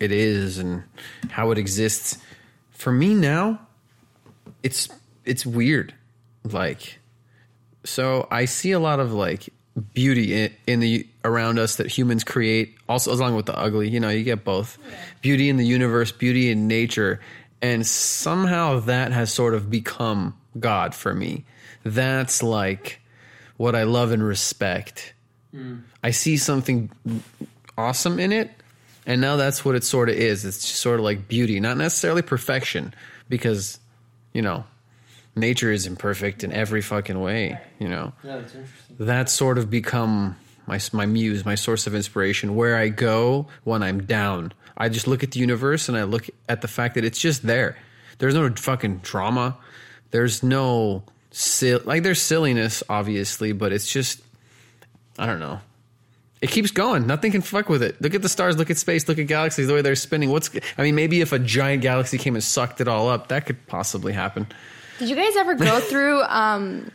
it 0.00 0.10
is 0.10 0.58
and 0.58 0.82
how 1.30 1.52
it 1.52 1.58
exists, 1.58 2.18
for 2.72 2.90
me 2.90 3.14
now, 3.14 3.60
it's 4.64 4.88
it's 5.24 5.46
weird. 5.46 5.94
Like 6.42 6.98
so 7.84 8.26
I 8.32 8.46
see 8.46 8.72
a 8.72 8.80
lot 8.80 8.98
of 8.98 9.12
like 9.12 9.48
beauty 9.94 10.34
in, 10.34 10.52
in 10.66 10.80
the 10.80 11.06
around 11.24 11.58
us 11.58 11.76
that 11.76 11.86
humans 11.86 12.24
create 12.24 12.76
also 12.88 13.12
along 13.12 13.36
with 13.36 13.46
the 13.46 13.58
ugly 13.58 13.88
you 13.88 14.00
know 14.00 14.08
you 14.08 14.24
get 14.24 14.44
both. 14.44 14.78
Beauty 15.20 15.48
in 15.48 15.56
the 15.56 15.66
universe 15.66 16.12
beauty 16.12 16.50
in 16.50 16.68
nature. 16.68 17.20
And 17.60 17.86
somehow 17.86 18.80
that 18.80 19.12
has 19.12 19.32
sort 19.32 19.54
of 19.54 19.70
become 19.70 20.36
god 20.58 20.94
for 20.94 21.14
me. 21.14 21.44
That's 21.84 22.42
like 22.42 23.00
what 23.56 23.74
i 23.74 23.84
love 23.84 24.12
and 24.12 24.22
respect. 24.22 25.14
Hmm. 25.52 25.78
I 26.02 26.10
see 26.10 26.36
something 26.36 26.90
awesome 27.78 28.18
in 28.18 28.32
it 28.32 28.50
and 29.06 29.20
now 29.20 29.36
that's 29.36 29.64
what 29.64 29.74
it 29.74 29.84
sort 29.84 30.08
of 30.08 30.14
is. 30.14 30.44
It's 30.44 30.60
just 30.60 30.80
sort 30.80 30.98
of 31.00 31.04
like 31.04 31.28
beauty 31.28 31.60
not 31.60 31.76
necessarily 31.76 32.22
perfection 32.22 32.94
because 33.28 33.78
you 34.32 34.42
know 34.42 34.64
nature 35.34 35.70
is 35.72 35.86
imperfect 35.86 36.44
in 36.44 36.52
every 36.52 36.82
fucking 36.82 37.18
way 37.20 37.58
you 37.78 37.88
know 37.88 38.12
Yeah, 38.22 38.36
that's 38.36 38.54
interesting. 38.54 38.96
that's 38.98 39.32
sort 39.32 39.58
of 39.58 39.70
become 39.70 40.36
my 40.66 40.78
my 40.92 41.06
muse, 41.06 41.44
my 41.44 41.56
source 41.56 41.86
of 41.88 41.94
inspiration. 41.94 42.54
Where 42.54 42.76
I 42.76 42.88
go 42.88 43.48
when 43.64 43.82
I'm 43.82 44.04
down, 44.04 44.52
I 44.76 44.88
just 44.88 45.08
look 45.08 45.24
at 45.24 45.32
the 45.32 45.40
universe 45.40 45.88
and 45.88 45.98
I 45.98 46.04
look 46.04 46.30
at 46.48 46.60
the 46.60 46.68
fact 46.68 46.94
that 46.94 47.04
it's 47.04 47.18
just 47.18 47.44
there. 47.44 47.76
There's 48.18 48.34
no 48.34 48.48
fucking 48.48 48.98
drama. 48.98 49.56
There's 50.12 50.44
no 50.44 51.02
sil- 51.34 51.82
like 51.84 52.04
there's 52.04 52.22
silliness, 52.22 52.82
obviously, 52.88 53.50
but 53.52 53.72
it's 53.72 53.90
just 53.90 54.20
I 55.18 55.26
don't 55.26 55.40
know. 55.40 55.60
It 56.40 56.50
keeps 56.50 56.70
going. 56.70 57.06
Nothing 57.08 57.32
can 57.32 57.40
fuck 57.42 57.68
with 57.68 57.82
it. 57.82 58.00
Look 58.00 58.14
at 58.14 58.22
the 58.22 58.28
stars. 58.28 58.56
Look 58.56 58.70
at 58.70 58.76
space. 58.78 59.08
Look 59.08 59.18
at 59.18 59.26
galaxies. 59.26 59.66
The 59.66 59.74
way 59.74 59.82
they're 59.82 59.96
spinning. 59.96 60.30
What's 60.30 60.48
I 60.78 60.82
mean? 60.82 60.94
Maybe 60.94 61.20
if 61.20 61.32
a 61.32 61.38
giant 61.40 61.82
galaxy 61.82 62.18
came 62.18 62.34
and 62.36 62.42
sucked 62.44 62.80
it 62.80 62.86
all 62.86 63.08
up, 63.08 63.28
that 63.28 63.46
could 63.46 63.66
possibly 63.66 64.12
happen. 64.12 64.46
Did 64.98 65.08
you 65.08 65.16
guys 65.16 65.36
ever 65.36 65.54
go 65.54 65.80
through 65.80 66.22
um, 66.22 66.90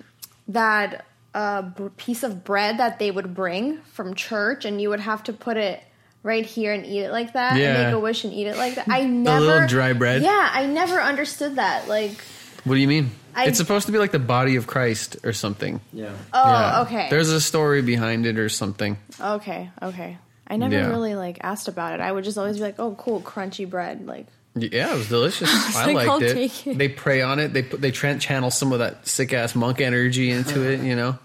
that 0.49 1.05
uh, 1.33 1.61
b- 1.63 1.89
piece 1.97 2.23
of 2.23 2.43
bread 2.43 2.79
that 2.79 2.99
they 2.99 3.11
would 3.11 3.33
bring 3.35 3.77
from 3.93 4.13
church, 4.15 4.65
and 4.65 4.81
you 4.81 4.89
would 4.89 4.99
have 5.01 5.23
to 5.23 5.33
put 5.33 5.57
it 5.57 5.81
right 6.23 6.45
here 6.45 6.73
and 6.73 6.85
eat 6.85 7.01
it 7.01 7.11
like 7.11 7.33
that, 7.33 7.57
Yeah. 7.57 7.75
and 7.75 7.83
make 7.87 7.93
a 7.93 7.99
wish 7.99 8.23
and 8.23 8.33
eat 8.33 8.47
it 8.47 8.57
like 8.57 8.75
that? 8.75 8.87
I 8.89 9.03
never 9.05 9.45
little 9.45 9.67
dry 9.67 9.93
bread? 9.93 10.21
Yeah, 10.21 10.49
I 10.51 10.65
never 10.65 11.01
understood 11.01 11.55
that. 11.57 11.87
Like, 11.87 12.19
What 12.63 12.75
do 12.75 12.81
you 12.81 12.87
mean? 12.87 13.11
I- 13.35 13.45
it's 13.45 13.57
supposed 13.59 13.85
to 13.85 13.91
be 13.91 13.97
like 13.99 14.11
the 14.11 14.19
body 14.19 14.55
of 14.55 14.65
Christ 14.67 15.17
or 15.23 15.31
something. 15.33 15.79
Yeah. 15.93 16.09
oh, 16.33 16.49
Yeah. 16.51 16.81
okay, 16.81 17.07
There's 17.09 17.29
a 17.29 17.39
story 17.39 17.81
behind 17.81 18.25
it 18.25 18.37
or 18.39 18.49
something. 18.49 18.97
okay, 19.21 19.69
okay. 19.81 20.17
I 20.49 20.55
never 20.57 20.75
Yeah. 20.75 20.87
really 20.87 21.13
like 21.13 21.37
asked 21.41 21.67
about 21.67 21.93
it. 21.93 21.99
I 21.99 22.11
would 22.11 22.23
just 22.23 22.37
always 22.37 22.55
be 22.55 22.61
like, 22.63 22.79
"Oh, 22.79 22.95
cool, 22.95 23.19
crunchy 23.21 23.69
bread." 23.69 24.07
Like, 24.07 24.27
Yeah, 24.61 24.93
it 24.93 24.97
was 24.97 25.09
delicious. 25.09 25.49
I, 25.75 25.91
like, 25.91 26.07
liked 26.07 26.23
it. 26.23 26.67
it. 26.67 26.77
They 26.77 26.89
pray 26.89 27.21
on 27.21 27.39
it. 27.39 27.53
They 27.53 27.63
put 27.63 27.81
they 27.81 27.91
tran 27.91 28.19
channel 28.19 28.51
some 28.51 28.73
of 28.73 28.79
that 28.79 29.07
sick 29.07 29.33
ass 29.33 29.55
monk 29.55 29.81
energy 29.81 30.31
into 30.31 30.67
it. 30.67 30.81
You 30.81 30.95
know, 30.95 31.17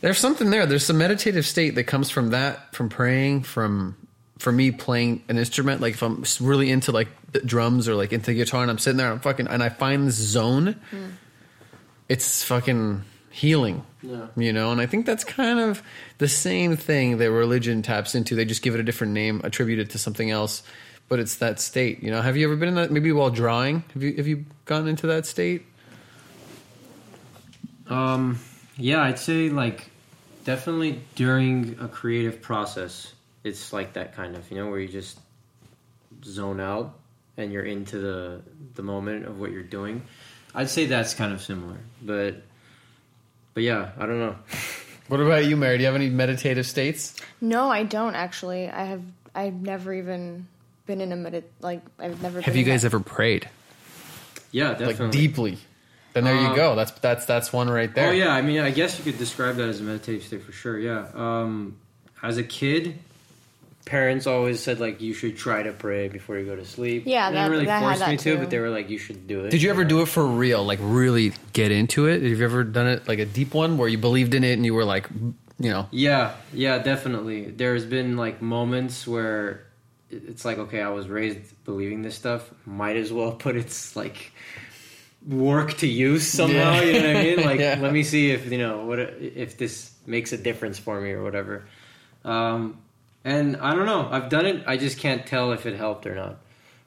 there's 0.00 0.18
something 0.18 0.50
there. 0.50 0.66
There's 0.66 0.84
some 0.84 0.98
meditative 0.98 1.46
state 1.46 1.74
that 1.76 1.84
comes 1.84 2.10
from 2.10 2.30
that, 2.30 2.74
from 2.74 2.88
praying, 2.88 3.42
from 3.42 3.96
for 4.38 4.52
me 4.52 4.70
playing 4.70 5.22
an 5.28 5.38
instrument. 5.38 5.80
Like 5.80 5.94
if 5.94 6.02
I'm 6.02 6.24
really 6.40 6.70
into 6.70 6.92
like 6.92 7.08
the 7.32 7.40
drums 7.40 7.88
or 7.88 7.94
like 7.94 8.12
into 8.12 8.34
guitar, 8.34 8.62
and 8.62 8.70
I'm 8.70 8.78
sitting 8.78 8.96
there, 8.96 9.06
and 9.06 9.14
I'm 9.14 9.20
fucking, 9.20 9.48
and 9.48 9.62
I 9.62 9.68
find 9.68 10.06
this 10.06 10.14
zone. 10.14 10.80
It's 12.08 12.42
fucking 12.42 13.04
healing. 13.30 13.84
Yeah. 14.02 14.26
You 14.36 14.52
know, 14.52 14.72
and 14.72 14.80
I 14.80 14.86
think 14.86 15.06
that's 15.06 15.24
kind 15.24 15.58
of 15.60 15.82
the 16.18 16.28
same 16.28 16.76
thing 16.76 17.18
that 17.18 17.30
religion 17.30 17.82
taps 17.82 18.14
into. 18.14 18.34
They 18.34 18.44
just 18.44 18.62
give 18.62 18.74
it 18.74 18.80
a 18.80 18.82
different 18.82 19.12
name, 19.12 19.40
attribute 19.44 19.78
it 19.78 19.90
to 19.90 19.98
something 19.98 20.30
else, 20.30 20.62
but 21.10 21.18
it's 21.18 21.36
that 21.36 21.60
state. 21.60 22.02
You 22.02 22.10
know, 22.12 22.22
have 22.22 22.38
you 22.38 22.46
ever 22.46 22.56
been 22.56 22.70
in 22.70 22.76
that? 22.76 22.90
Maybe 22.90 23.12
while 23.12 23.28
drawing, 23.28 23.84
have 23.92 24.02
you 24.02 24.14
have 24.16 24.26
you 24.26 24.46
gotten 24.64 24.88
into 24.88 25.08
that 25.08 25.26
state? 25.26 25.66
Um, 27.88 28.38
yeah, 28.78 29.02
I'd 29.02 29.18
say 29.18 29.50
like 29.50 29.90
definitely 30.44 31.02
during 31.16 31.76
a 31.80 31.88
creative 31.88 32.40
process, 32.40 33.12
it's 33.44 33.72
like 33.72 33.92
that 33.94 34.14
kind 34.14 34.36
of 34.36 34.48
you 34.50 34.56
know 34.56 34.70
where 34.70 34.78
you 34.78 34.88
just 34.88 35.18
zone 36.24 36.60
out 36.60 36.94
and 37.36 37.52
you're 37.52 37.64
into 37.64 37.98
the 37.98 38.40
the 38.76 38.82
moment 38.82 39.26
of 39.26 39.38
what 39.40 39.50
you're 39.50 39.62
doing. 39.64 40.02
I'd 40.54 40.70
say 40.70 40.86
that's 40.86 41.12
kind 41.12 41.32
of 41.32 41.42
similar, 41.42 41.78
but 42.00 42.36
but 43.52 43.64
yeah, 43.64 43.90
I 43.98 44.06
don't 44.06 44.20
know. 44.20 44.36
What 45.08 45.18
about 45.18 45.44
you, 45.44 45.56
Mary? 45.56 45.76
Do 45.76 45.82
you 45.82 45.86
have 45.86 45.96
any 45.96 46.08
meditative 46.08 46.64
states? 46.66 47.16
No, 47.40 47.68
I 47.68 47.82
don't 47.82 48.14
actually. 48.14 48.70
I 48.70 48.84
have. 48.84 49.02
I've 49.34 49.54
never 49.54 49.92
even 49.92 50.46
been 50.90 51.00
in 51.00 51.12
a 51.12 51.16
medit. 51.16 51.44
Like 51.60 51.82
I've 51.98 52.20
never. 52.22 52.40
Have 52.40 52.54
been 52.54 52.64
you 52.64 52.70
guys 52.70 52.82
that- 52.82 52.88
ever 52.88 53.00
prayed 53.00 53.48
Yeah, 54.52 54.70
definitely. 54.72 55.04
like 55.04 55.12
deeply? 55.12 55.58
Then 56.12 56.24
there 56.24 56.34
you 56.34 56.48
Um, 56.48 56.56
go. 56.56 56.74
That's 56.74 56.90
that's 56.92 57.24
that's 57.26 57.52
one 57.52 57.70
right 57.70 57.92
there. 57.94 58.08
Oh 58.08 58.12
yeah, 58.12 58.32
I 58.34 58.42
mean, 58.42 58.60
I 58.60 58.70
guess 58.72 58.98
you 58.98 59.04
could 59.04 59.18
describe 59.18 59.56
that 59.56 59.68
as 59.68 59.80
a 59.80 59.84
meditative 59.84 60.24
state 60.24 60.42
for 60.42 60.52
sure. 60.52 60.76
Yeah. 60.78 61.06
Um, 61.14 61.76
as 62.22 62.36
a 62.36 62.42
kid, 62.42 62.98
parents 63.84 64.26
always 64.26 64.60
said 64.60 64.80
like 64.80 65.00
you 65.00 65.14
should 65.14 65.36
try 65.36 65.62
to 65.62 65.72
pray 65.72 66.08
before 66.08 66.36
you 66.36 66.44
go 66.46 66.56
to 66.56 66.64
sleep. 66.64 67.04
Yeah, 67.06 67.30
they 67.30 67.36
that- 67.36 67.40
didn't 67.42 67.52
really 67.52 67.66
that 67.66 67.80
had 67.80 67.86
force 67.86 67.98
that 68.00 68.10
me 68.10 68.16
to, 68.16 68.36
but 68.38 68.50
they 68.50 68.58
were 68.58 68.70
like, 68.70 68.90
you 68.90 68.98
should 68.98 69.28
do 69.28 69.44
it. 69.44 69.50
Did 69.50 69.62
you 69.62 69.70
ever 69.70 69.84
do 69.84 70.02
it 70.02 70.06
for 70.08 70.26
real? 70.26 70.64
Like 70.64 70.80
really 70.82 71.32
get 71.52 71.70
into 71.70 72.06
it? 72.06 72.22
Have 72.22 72.38
you 72.38 72.44
ever 72.44 72.64
done 72.64 72.88
it 72.88 73.06
like 73.06 73.20
a 73.20 73.24
deep 73.26 73.54
one 73.54 73.78
where 73.78 73.88
you 73.88 73.96
believed 73.98 74.34
in 74.34 74.42
it 74.42 74.54
and 74.54 74.66
you 74.66 74.74
were 74.74 74.84
like, 74.84 75.08
you 75.60 75.70
know, 75.70 75.86
Yeah, 75.92 76.32
yeah, 76.52 76.78
definitely. 76.78 77.44
There's 77.50 77.84
been 77.84 78.16
like 78.16 78.42
moments 78.42 79.06
where 79.06 79.48
it- 79.50 79.60
it's 80.10 80.44
like, 80.44 80.58
okay, 80.58 80.80
I 80.82 80.88
was 80.90 81.08
raised 81.08 81.38
believing 81.64 82.02
this 82.02 82.14
stuff. 82.16 82.50
Might 82.66 82.96
as 82.96 83.12
well 83.12 83.32
put 83.32 83.56
its 83.56 83.94
like 83.96 84.32
work 85.26 85.74
to 85.78 85.86
use 85.86 86.26
somehow. 86.26 86.80
Yeah. 86.80 86.82
You 86.82 86.92
know 87.02 87.06
what 87.08 87.16
I 87.16 87.22
mean? 87.22 87.40
Like, 87.44 87.60
Yeah. 87.60 87.78
let 87.80 87.92
me 87.92 88.02
see 88.02 88.30
if 88.30 88.50
you 88.50 88.58
know 88.58 88.84
what 88.86 88.98
if 88.98 89.58
this 89.58 89.92
makes 90.06 90.32
a 90.32 90.38
difference 90.38 90.78
for 90.78 91.00
me 91.00 91.10
or 91.12 91.22
whatever. 91.22 91.66
Um, 92.24 92.78
and 93.24 93.56
I 93.58 93.74
don't 93.74 93.86
know. 93.86 94.08
I've 94.10 94.28
done 94.30 94.46
it. 94.46 94.64
I 94.66 94.76
just 94.76 94.98
can't 94.98 95.26
tell 95.26 95.52
if 95.52 95.66
it 95.66 95.76
helped 95.76 96.06
or 96.06 96.14
not. 96.14 96.38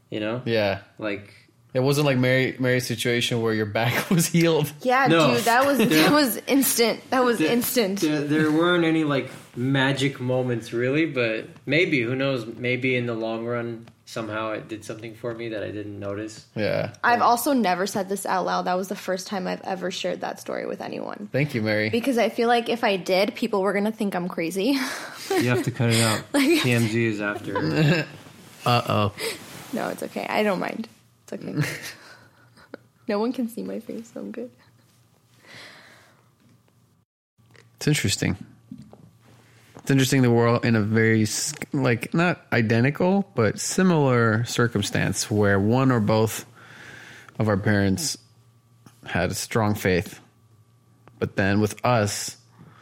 You 0.10 0.20
know, 0.20 0.42
yeah. 0.46 0.82
like 1.00 1.34
It 1.74 1.80
wasn't 1.82 2.06
like 2.06 2.18
Mary 2.18 2.56
Mary's 2.60 2.86
situation 2.86 3.42
where 3.42 3.54
your 3.54 3.66
back 3.66 4.10
was 4.12 4.28
healed. 4.28 4.72
Yeah, 4.82 5.08
No. 5.08 5.34
dude, 5.36 5.44
that 5.46 5.66
was 5.66 5.78
that 5.80 6.12
was 6.12 6.38
instant. 6.48 7.00
That 7.10 7.24
was 7.24 7.40
There- 7.40 7.52
instant. 7.52 8.00
There, 8.02 8.22
there 8.22 8.52
weren't 8.52 8.86
any 8.86 9.04
like 9.04 9.30
magic 9.56 10.20
moments 10.20 10.72
really, 10.74 11.06
but 11.06 11.48
maybe 11.66 12.02
who 12.02 12.16
knows? 12.16 12.46
Maybe 12.46 12.96
in 12.96 13.06
the 13.08 13.14
long 13.16 13.46
run, 13.46 13.88
somehow 14.06 14.52
it 14.52 14.68
did 14.68 14.84
something 14.86 15.16
for 15.16 15.34
me 15.34 15.50
that 15.50 15.64
I 15.64 15.72
didn't 15.72 16.00
notice. 16.00 16.46
Yeah. 16.56 16.94
I've 17.04 17.22
also 17.22 17.54
never 17.54 17.88
said 17.88 18.08
this 18.10 18.26
out 18.28 18.46
loud. 18.46 18.66
That 18.66 18.76
was 18.78 18.88
the 18.90 18.96
first 18.96 19.26
time 19.28 19.48
I've 19.48 19.62
ever 19.64 19.90
shared 19.92 20.22
that 20.22 20.40
story 20.40 20.66
with 20.68 20.82
anyone. 20.82 21.30
Thank 21.32 21.56
you, 21.56 21.62
Mary. 21.64 21.90
Because 21.90 22.18
I 22.20 22.30
feel 22.30 22.48
like 22.48 22.70
if 22.70 22.84
I 22.84 22.98
did, 22.98 23.34
people 23.36 23.62
were 23.64 23.74
gonna 23.74 23.92
think 23.92 24.16
I'm 24.16 24.28
crazy. 24.28 24.78
You 25.32 25.50
have 25.50 25.64
to 25.64 25.72
cut 25.72 25.90
it 25.90 26.02
out. 26.04 26.24
TMZ 26.34 26.94
is 26.96 27.22
after. 27.22 28.06
Uh 28.66 28.82
oh. 28.88 29.14
no, 29.74 29.90
it's 29.90 30.04
okay. 30.04 30.26
I 30.30 30.44
don't 30.44 30.60
mind. 30.60 30.88
It's 31.34 31.44
okay. 31.44 31.54
Mm. 31.54 31.68
no 33.08 33.20
one 33.20 33.34
can 33.34 33.48
see 33.48 33.64
my 33.64 33.80
face, 33.80 34.12
so 34.14 34.22
I'm 34.22 34.32
good. 34.32 34.52
It's 37.76 37.88
interesting. 37.88 38.38
It's 39.78 39.92
interesting 39.92 40.22
that 40.22 40.32
we're 40.32 40.48
all 40.48 40.60
in 40.60 40.78
a 40.78 40.82
very 40.82 41.28
like 41.74 42.14
not 42.14 42.46
identical 42.54 43.30
but 43.36 43.60
similar 43.60 44.46
circumstance 44.46 45.30
where 45.30 45.60
one 45.60 45.92
or 45.92 46.00
both 46.00 46.46
of 47.38 47.50
our 47.50 47.58
parents 47.58 48.18
had 49.06 49.32
a 49.32 49.34
strong 49.34 49.76
faith, 49.76 50.22
but 51.20 51.36
then 51.36 51.60
with 51.60 51.84
us, 51.86 52.38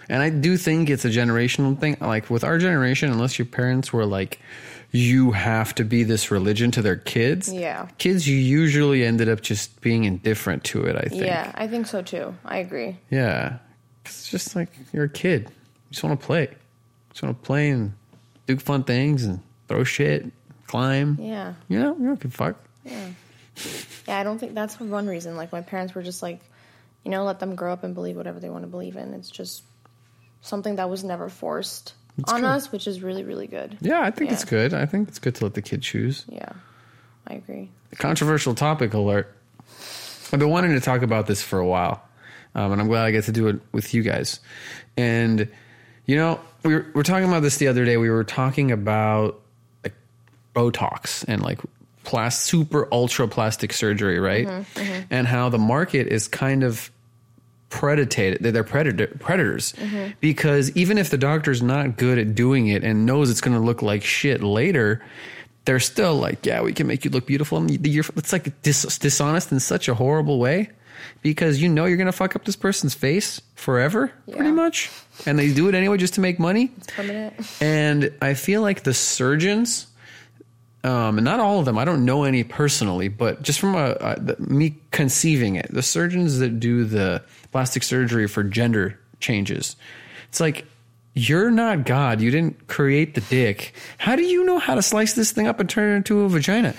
and 0.08 0.22
I 0.22 0.29
do 0.29 0.58
think 0.58 0.91
it's 0.91 1.05
a 1.05 1.10
generational 1.10 1.79
thing. 1.79 1.98
Like 2.00 2.29
with 2.29 2.43
our 2.43 2.60
generation, 2.60 3.12
unless 3.12 3.39
your 3.39 3.48
parents 3.48 3.91
were 3.91 4.05
like, 4.05 4.39
you 4.91 5.31
have 5.31 5.74
to 5.75 5.86
be 5.86 6.03
this 6.03 6.31
religion 6.31 6.69
to 6.71 6.81
their 6.81 6.98
kids. 6.98 7.51
Yeah. 7.51 7.88
kids 7.98 8.27
usually 8.27 9.05
ended 9.05 9.29
up 9.29 9.41
just 9.41 9.79
being 9.81 10.03
indifferent 10.03 10.63
to 10.65 10.83
it. 10.83 10.95
I 10.98 11.07
think. 11.07 11.24
Yeah, 11.24 11.51
I 11.55 11.67
think 11.67 11.88
so 11.88 12.01
too. 12.01 12.36
I 12.43 12.57
agree. 12.57 12.98
Yeah. 13.10 13.60
It's 14.05 14.29
just 14.29 14.55
like 14.55 14.69
you're 14.91 15.05
a 15.05 15.10
kid. 15.10 15.43
You 15.43 15.91
just 15.91 16.03
want 16.03 16.19
to 16.19 16.25
play. 16.25 16.41
You 16.43 16.55
just 17.12 17.24
want 17.24 17.41
to 17.41 17.45
play 17.45 17.69
and 17.69 17.93
do 18.48 18.57
fun 18.57 18.83
things 18.83 19.24
and 19.24 19.39
throw 19.67 19.83
shit, 19.83 20.25
climb. 20.67 21.17
Yeah. 21.19 21.53
You 21.69 21.79
know, 21.79 21.95
you 21.98 22.05
don't 22.07 22.19
give 22.19 22.33
a 22.33 22.36
fuck. 22.36 22.57
Yeah, 22.83 23.10
Yeah, 24.07 24.19
I 24.19 24.24
don't 24.24 24.39
think 24.39 24.55
that's 24.55 24.79
one 24.79 25.07
reason. 25.07 25.38
Like 25.38 25.51
my 25.51 25.62
parents 25.62 25.93
were 25.95 26.03
just 26.03 26.21
like, 26.21 26.39
you 27.05 27.12
know, 27.12 27.24
let 27.24 27.39
them 27.39 27.55
grow 27.55 27.71
up 27.71 27.83
and 27.83 27.93
believe 27.93 28.17
whatever 28.17 28.39
they 28.39 28.50
want 28.50 28.63
to 28.63 28.67
believe 28.67 28.95
in. 28.98 29.13
It's 29.13 29.29
just 29.29 29.63
something 30.41 30.75
that 30.77 30.89
was 30.89 31.03
never 31.03 31.29
forced 31.29 31.93
on 32.27 32.41
good. 32.41 32.48
us, 32.48 32.72
which 32.72 32.88
is 32.88 33.01
really, 33.01 33.24
really 33.24 33.48
good. 33.48 33.77
Yeah, 33.82 34.01
I 34.01 34.12
think 34.12 34.32
it's 34.32 34.46
good. 34.46 34.74
I 34.74 34.86
think 34.86 35.08
it's 35.08 35.20
good 35.20 35.36
to 35.36 35.46
let 35.46 35.53
the 35.53 35.62
kid 35.62 35.82
choose. 35.82 36.25
Yeah, 36.30 36.51
I 37.27 37.36
agree. 37.36 37.70
Controversial 37.98 38.56
topic 38.56 38.94
alert. 38.94 39.34
I've 40.34 40.39
been 40.39 40.50
wanting 40.50 40.72
to 40.72 40.80
talk 40.80 41.01
about 41.01 41.27
this 41.27 41.41
for 41.41 41.60
a 41.60 41.68
while, 41.68 42.01
um, 42.56 42.72
and 42.72 42.82
I'm 42.82 42.88
glad 42.88 43.06
I 43.06 43.12
get 43.12 43.25
to 43.25 43.32
do 43.32 43.48
it 43.48 43.60
with 43.72 43.94
you 43.94 44.03
guys. 44.03 44.39
And 44.98 45.50
you 46.06 46.15
know, 46.15 46.39
we 46.63 46.75
were, 46.75 46.82
we 46.82 46.91
were 46.91 47.03
talking 47.03 47.27
about 47.27 47.41
this 47.41 47.58
the 47.58 47.68
other 47.68 47.86
day. 47.86 47.98
We 47.98 48.10
were 48.10 48.24
talking 48.24 48.72
about 48.72 49.41
like 49.84 49.94
Botox 50.56 51.25
and 51.27 51.41
like 51.41 51.60
super 52.30 52.88
ultra 52.91 53.27
plastic 53.27 53.72
surgery, 53.72 54.20
right? 54.20 54.65
And 55.10 55.27
how 55.27 55.50
the 55.50 55.58
market 55.58 56.08
is 56.08 56.27
kind 56.27 56.63
of 56.63 56.91
predated 57.72 58.40
they're 58.42 58.51
they're 58.51 58.63
predator 58.63 59.08
predators. 59.08 59.74
Mm-hmm. 59.74 60.12
Because 60.20 60.70
even 60.75 60.98
if 60.98 61.10
the 61.10 61.18
doctor's 61.18 61.63
not 61.63 61.98
good 61.98 62.20
at 62.20 62.36
doing 62.36 62.68
it 62.68 62.84
and 62.84 63.06
knows 63.06 63.30
it's 63.32 63.42
going 63.42 63.58
to 63.58 63.63
look 63.63 63.82
like 63.82 64.04
shit 64.04 64.44
later 64.44 65.01
they're 65.66 65.80
still 65.80 66.16
like 66.16 66.44
yeah 66.46 66.62
we 66.62 66.74
can 66.74 66.88
make 66.88 67.06
you 67.06 67.12
look 67.12 67.25
beautiful. 67.25 67.58
And 67.58 67.86
you're, 67.86 68.06
it's 68.16 68.34
like 68.34 68.62
dis- 68.62 68.98
dishonest 69.00 69.51
in 69.51 69.60
such 69.60 69.88
a 69.88 69.94
horrible 69.94 70.40
way 70.40 70.70
because 71.22 71.62
you 71.62 71.70
know 71.70 71.86
you're 71.86 71.98
going 71.98 72.08
to 72.08 72.12
fuck 72.12 72.36
up 72.36 72.46
this 72.46 72.56
person's 72.56 72.94
face 72.94 73.42
forever 73.56 74.12
pretty 74.32 74.51
much. 74.51 74.90
And 75.25 75.38
they 75.38 75.54
do 75.54 75.68
it 75.70 75.75
anyway 75.75 75.98
just 75.98 76.16
to 76.16 76.22
make 76.22 76.40
money. 76.40 76.72
Permanent. 76.96 77.34
and 77.62 78.12
I 78.22 78.34
feel 78.34 78.62
like 78.62 78.84
the 78.84 78.94
surgeons, 78.94 79.88
um, 80.83 81.17
and 81.17 81.25
not 81.25 81.39
all 81.39 81.59
of 81.59 81.65
them, 81.65 81.77
I 81.77 81.85
don't 81.85 82.05
know 82.05 82.23
any 82.23 82.43
personally, 82.43 83.07
but 83.07 83.43
just 83.43 83.59
from 83.59 83.75
a, 83.75 83.91
a, 84.00 84.19
the, 84.19 84.35
me 84.39 84.75
conceiving 84.91 85.55
it, 85.55 85.71
the 85.71 85.83
surgeons 85.83 86.39
that 86.39 86.59
do 86.59 86.85
the 86.85 87.23
plastic 87.51 87.83
surgery 87.83 88.27
for 88.27 88.43
gender 88.43 89.00
changes, 89.19 89.75
it's 90.29 90.39
like, 90.39 90.65
you're 91.13 91.51
not 91.51 91.86
God. 91.86 92.22
You 92.22 92.32
didn't 92.32 92.68
create 92.68 93.15
the 93.15 93.22
dick. 93.22 93.74
How 93.98 94.15
do 94.15 94.24
you 94.24 94.46
know 94.46 94.60
how 94.60 94.75
to 94.75 94.82
slice 94.82 95.13
this 95.13 95.32
thing 95.32 95.48
up 95.48 95.60
and 95.60 95.70
turn 95.70 95.91
it 95.94 95.96
into 95.98 96.22
a 96.22 96.30
vagina? 96.30 96.74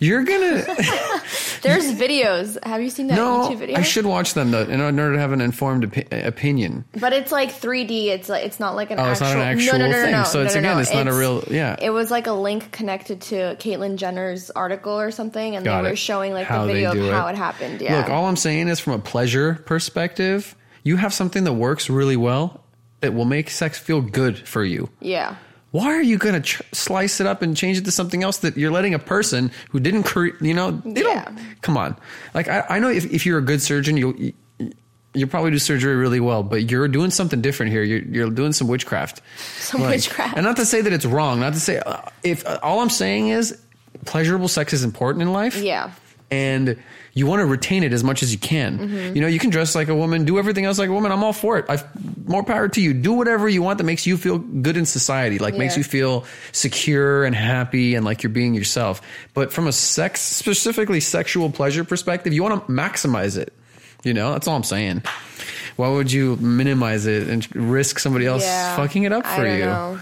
You're 0.00 0.22
gonna 0.24 0.62
There's 1.62 1.92
videos. 1.92 2.62
Have 2.64 2.82
you 2.82 2.90
seen 2.90 3.08
that 3.08 3.16
no. 3.16 3.48
YouTube 3.48 3.58
video? 3.58 3.76
I 3.78 3.82
should 3.82 4.06
watch 4.06 4.34
them 4.34 4.50
though, 4.52 4.62
in 4.62 4.80
order 4.80 5.14
to 5.14 5.18
have 5.18 5.32
an 5.32 5.40
informed 5.40 5.90
opi- 5.90 6.24
opinion. 6.26 6.84
But 7.00 7.12
it's 7.12 7.32
like 7.32 7.50
3D. 7.50 8.06
It's 8.06 8.28
like 8.28 8.44
it's 8.44 8.60
not 8.60 8.76
like 8.76 8.90
an 8.92 9.00
Oh, 9.00 9.10
it's 9.10 9.20
not 9.20 9.34
an 9.34 9.42
actual 9.42 9.78
no, 9.78 9.86
no, 9.86 9.90
no, 9.92 10.02
thing. 10.02 10.12
No, 10.12 10.24
So 10.24 10.40
it's- 10.40 10.54
again, 10.54 10.76
no. 10.76 10.80
it's 10.82 10.92
not 10.92 11.08
a 11.08 11.12
real- 11.12 11.42
yeah. 11.50 11.74
It 11.80 11.90
was 11.90 12.10
like 12.12 12.26
a 12.28 12.32
link 12.32 12.70
connected 12.70 13.22
to 13.22 13.56
Caitlyn 13.58 13.96
Jenner's 13.96 14.50
article 14.50 14.92
or 15.00 15.10
something, 15.10 15.56
and 15.56 15.64
Got 15.64 15.82
they 15.82 15.88
were 15.88 15.92
it. 15.94 15.98
showing 15.98 16.32
like 16.32 16.46
How 16.46 16.66
the 16.66 16.74
video 16.74 16.92
of 16.92 17.12
how 17.12 17.26
it. 17.26 17.32
it 17.32 17.36
happened. 17.36 17.80
Yeah. 17.80 17.96
Look, 17.98 18.10
all 18.10 18.26
I'm 18.26 18.36
saying 18.36 18.68
is 18.68 18.78
from 18.78 18.92
a 18.92 18.98
pleasure 19.00 19.54
perspective, 19.66 20.54
you 20.84 20.96
have 20.96 21.12
something 21.12 21.42
that 21.44 21.54
works 21.54 21.90
really 21.90 22.16
well 22.16 22.62
that 23.00 23.14
will 23.14 23.24
make 23.24 23.50
sex 23.50 23.78
feel 23.78 24.00
good 24.00 24.38
for 24.48 24.64
you. 24.64 24.88
yeah. 25.00 25.36
Why 25.70 25.88
are 25.94 26.02
you 26.02 26.16
going 26.16 26.34
to 26.34 26.40
ch- 26.40 26.62
slice 26.72 27.20
it 27.20 27.26
up 27.26 27.42
and 27.42 27.54
change 27.54 27.76
it 27.76 27.84
to 27.84 27.90
something 27.90 28.22
else 28.22 28.38
that 28.38 28.56
you're 28.56 28.70
letting 28.70 28.94
a 28.94 28.98
person 28.98 29.50
who 29.68 29.78
didn't 29.80 30.04
create, 30.04 30.34
you 30.40 30.54
know, 30.54 30.70
they 30.70 31.02
Yeah. 31.02 31.24
don't, 31.26 31.38
come 31.60 31.76
on. 31.76 31.94
Like, 32.32 32.48
I, 32.48 32.64
I 32.70 32.78
know 32.78 32.88
if, 32.88 33.04
if 33.12 33.26
you're 33.26 33.36
a 33.36 33.42
good 33.42 33.60
surgeon, 33.60 33.98
you'll, 33.98 34.16
you, 34.16 34.32
you 35.12 35.26
probably 35.26 35.50
do 35.50 35.58
surgery 35.58 35.94
really 35.94 36.20
well, 36.20 36.42
but 36.42 36.70
you're 36.70 36.88
doing 36.88 37.10
something 37.10 37.42
different 37.42 37.70
here. 37.70 37.82
You're, 37.82 38.00
you're 38.00 38.30
doing 38.30 38.54
some 38.54 38.66
witchcraft. 38.66 39.20
Some 39.58 39.82
Like, 39.82 39.90
witchcraft. 39.96 40.38
And 40.38 40.46
not 40.46 40.56
to 40.56 40.64
say 40.64 40.80
that 40.80 40.92
it's 40.92 41.04
wrong, 41.04 41.38
not 41.40 41.52
to 41.52 41.60
say, 41.60 41.80
uh, 41.84 42.00
if 42.24 42.46
uh, 42.46 42.58
all 42.62 42.80
I'm 42.80 42.88
saying 42.90 43.28
is 43.28 43.60
pleasurable 44.06 44.48
sex 44.48 44.72
is 44.72 44.84
important 44.84 45.20
in 45.20 45.32
life. 45.34 45.56
Yeah. 45.60 45.90
And 46.30 46.76
you 47.14 47.26
want 47.26 47.40
to 47.40 47.46
retain 47.46 47.82
it 47.82 47.92
as 47.92 48.04
much 48.04 48.22
as 48.22 48.32
you 48.32 48.38
can. 48.38 48.78
Mm-hmm. 48.78 49.16
You 49.16 49.22
know, 49.22 49.26
you 49.28 49.38
can 49.38 49.50
dress 49.50 49.74
like 49.74 49.88
a 49.88 49.94
woman, 49.94 50.24
do 50.24 50.38
everything 50.38 50.64
else 50.66 50.78
like 50.78 50.88
a 50.88 50.92
woman. 50.92 51.10
I'm 51.10 51.24
all 51.24 51.32
for 51.32 51.58
it. 51.58 51.64
I've 51.68 51.84
more 52.28 52.44
power 52.44 52.68
to 52.68 52.80
you. 52.80 52.94
Do 52.94 53.14
whatever 53.14 53.48
you 53.48 53.62
want 53.62 53.78
that 53.78 53.84
makes 53.84 54.06
you 54.06 54.16
feel 54.16 54.38
good 54.38 54.76
in 54.76 54.86
society, 54.86 55.38
like 55.38 55.54
makes 55.56 55.76
you 55.76 55.82
feel 55.82 56.24
secure 56.52 57.24
and 57.24 57.34
happy 57.34 57.94
and 57.94 58.04
like 58.04 58.22
you're 58.22 58.30
being 58.30 58.54
yourself. 58.54 59.00
But 59.34 59.52
from 59.52 59.66
a 59.66 59.72
sex, 59.72 60.20
specifically 60.20 61.00
sexual 61.00 61.50
pleasure 61.50 61.82
perspective, 61.82 62.32
you 62.32 62.42
want 62.42 62.66
to 62.66 62.72
maximize 62.72 63.36
it. 63.36 63.52
You 64.04 64.14
know, 64.14 64.32
that's 64.32 64.46
all 64.46 64.54
I'm 64.54 64.62
saying. 64.62 65.02
Why 65.76 65.88
would 65.88 66.12
you 66.12 66.36
minimize 66.36 67.06
it 67.06 67.28
and 67.28 67.56
risk 67.56 67.98
somebody 67.98 68.26
else 68.26 68.44
Yeah. 68.44 68.76
fucking 68.76 69.04
it 69.04 69.12
up 69.12 69.26
for 69.26 69.46
you? 69.46 69.64
know. 69.64 69.98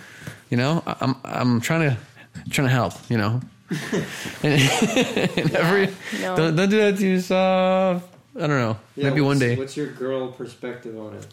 You 0.51 0.57
know, 0.57 0.83
I'm 1.01 1.17
I'm 1.25 1.61
trying 1.61 1.91
to 1.91 1.97
trying 2.51 2.69
to 2.69 2.73
help. 2.73 2.95
You 3.09 3.17
know, 3.19 3.41
and, 4.43 4.63
and 5.39 5.57
every 5.57 5.87
no. 6.21 6.37
don't, 6.37 6.57
don't 6.57 6.69
do 6.69 6.79
that 6.79 6.97
to 6.99 7.07
yourself. 7.07 8.09
I 8.37 8.41
don't 8.41 8.51
know. 8.51 8.79
Maybe 8.97 9.21
one 9.21 9.39
day. 9.39 9.57
What's 9.57 9.77
your 9.77 9.89
girl 9.89 10.31
perspective 10.31 10.99
on 10.99 11.15
it? 11.15 11.27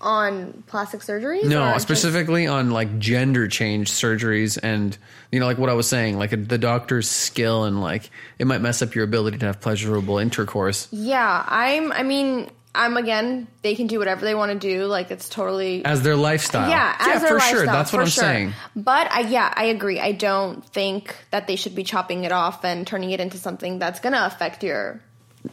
On 0.00 0.64
plastic 0.66 1.02
surgery? 1.02 1.42
No, 1.44 1.78
specifically 1.78 2.46
on 2.46 2.70
like 2.70 2.98
gender 2.98 3.48
change 3.48 3.90
surgeries 3.90 4.58
and 4.62 4.96
you 5.32 5.40
know 5.40 5.46
like 5.46 5.58
what 5.58 5.70
I 5.70 5.74
was 5.74 5.88
saying, 5.88 6.18
like 6.18 6.30
the 6.30 6.58
doctor's 6.58 7.08
skill 7.08 7.64
and 7.64 7.80
like 7.80 8.10
it 8.38 8.46
might 8.46 8.60
mess 8.60 8.82
up 8.82 8.94
your 8.94 9.04
ability 9.04 9.38
to 9.38 9.46
have 9.46 9.60
pleasurable 9.60 10.18
intercourse 10.18 10.88
Yeah, 10.90 11.44
I'm. 11.46 11.92
I 11.92 12.02
mean, 12.02 12.50
I'm 12.76 12.96
again. 12.96 13.48
They 13.62 13.74
can 13.74 13.86
do 13.86 13.98
whatever 13.98 14.24
they 14.24 14.34
want 14.34 14.52
to 14.52 14.58
do. 14.58 14.84
Like 14.84 15.10
it's 15.10 15.28
totally. 15.28 15.84
as 15.84 16.02
their 16.02 16.16
lifestyle. 16.16 16.68
yeah, 16.68 16.96
as 16.98 17.22
their 17.22 17.28
for 17.30 17.34
lifestyle, 17.34 17.56
sure. 17.56 17.66
That's 17.66 17.92
what 17.92 17.98
for 17.98 18.02
I'm 18.02 18.08
sure. 18.08 18.24
saying. 18.24 18.52
But 18.74 19.10
I, 19.10 19.20
yeah, 19.20 19.52
I 19.54 19.64
agree. 19.64 19.98
I 20.00 20.12
don't 20.12 20.64
think 20.64 21.14
that 21.30 21.46
they 21.46 21.56
should 21.56 21.74
be 21.74 21.84
chopping 21.84 22.24
it 22.24 22.32
off 22.32 22.64
and 22.64 22.86
turning 22.86 23.10
it 23.10 23.20
into 23.20 23.38
something 23.38 23.78
that's 23.78 24.00
going 24.00 24.12
to 24.12 24.26
affect 24.26 24.62
your. 24.62 25.00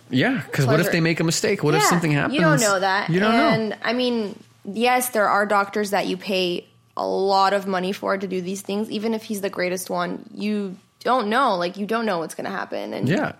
Yeah, 0.10 0.42
because 0.46 0.66
what 0.66 0.80
if 0.80 0.92
they 0.92 1.02
make 1.02 1.20
a 1.20 1.24
mistake? 1.24 1.64
What 1.64 1.76
if 1.76 1.84
something 1.84 2.12
happens? 2.12 2.36
You 2.36 2.42
don't 2.42 2.60
know 2.60 2.80
that. 2.80 3.10
You 3.10 3.20
don't 3.20 3.34
and, 3.34 3.70
know. 3.70 3.76
I 3.84 3.94
mean, 3.94 4.38
yes, 4.66 5.10
there 5.10 5.30
are 5.30 5.46
doctors 5.46 5.92
that 5.92 6.08
you 6.08 6.18
pay 6.18 6.68
a 6.98 7.06
lot 7.06 7.54
of 7.54 7.68
money 7.68 7.92
for 7.92 8.18
to 8.18 8.28
do 8.28 8.42
these 8.42 8.62
things. 8.62 8.90
Even 8.90 9.14
if 9.14 9.24
he's 9.24 9.42
the 9.42 9.50
greatest 9.50 9.90
one, 9.90 10.28
you 10.34 10.78
don't 11.04 11.28
know. 11.28 11.56
Like 11.56 11.78
you 11.78 11.86
don't 11.86 12.06
know 12.06 12.20
what's 12.20 12.36
going 12.36 12.46
to 12.46 12.52
happen. 12.52 12.94
And 12.94 13.08
Yeah. 13.08 13.34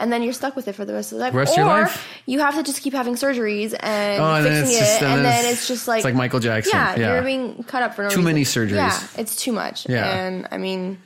And 0.00 0.12
then 0.12 0.22
you're 0.22 0.32
stuck 0.32 0.56
with 0.56 0.66
it 0.66 0.72
for 0.74 0.84
the 0.84 0.92
rest 0.94 1.12
of 1.12 1.18
the 1.18 1.24
life. 1.24 1.34
Rest 1.34 1.56
or 1.56 1.60
your 1.60 1.68
life? 1.68 2.06
you 2.26 2.40
have 2.40 2.54
to 2.56 2.62
just 2.62 2.82
keep 2.82 2.92
having 2.94 3.14
surgeries 3.14 3.74
and 3.78 4.22
Oh, 4.22 4.42
fixing 4.42 4.76
just- 4.78 4.96
it, 4.96 5.00
then 5.00 5.16
and 5.18 5.24
then 5.24 5.32
it's- 5.40 5.46
uh, 5.46 5.52
it's 5.52 5.68
just 5.68 5.86
like 5.88 5.98
it's 5.98 6.04
like 6.06 6.14
Michael 6.14 6.40
Jackson. 6.40 6.72
Yeah, 6.74 6.96
Yeah. 6.96 7.14
you're 7.14 7.22
being 7.22 7.62
cut 7.64 7.82
up 7.82 7.94
for 7.94 8.02
no 8.02 8.08
Too 8.08 8.16
reason. 8.16 8.24
many 8.24 8.44
surgeries. 8.44 8.70
Yeah, 8.76 8.98
it's 9.18 9.36
too 9.36 9.52
much. 9.52 9.86
Yeah. 9.88 10.04
and 10.06 10.48
I 10.50 10.58
mean, 10.58 10.98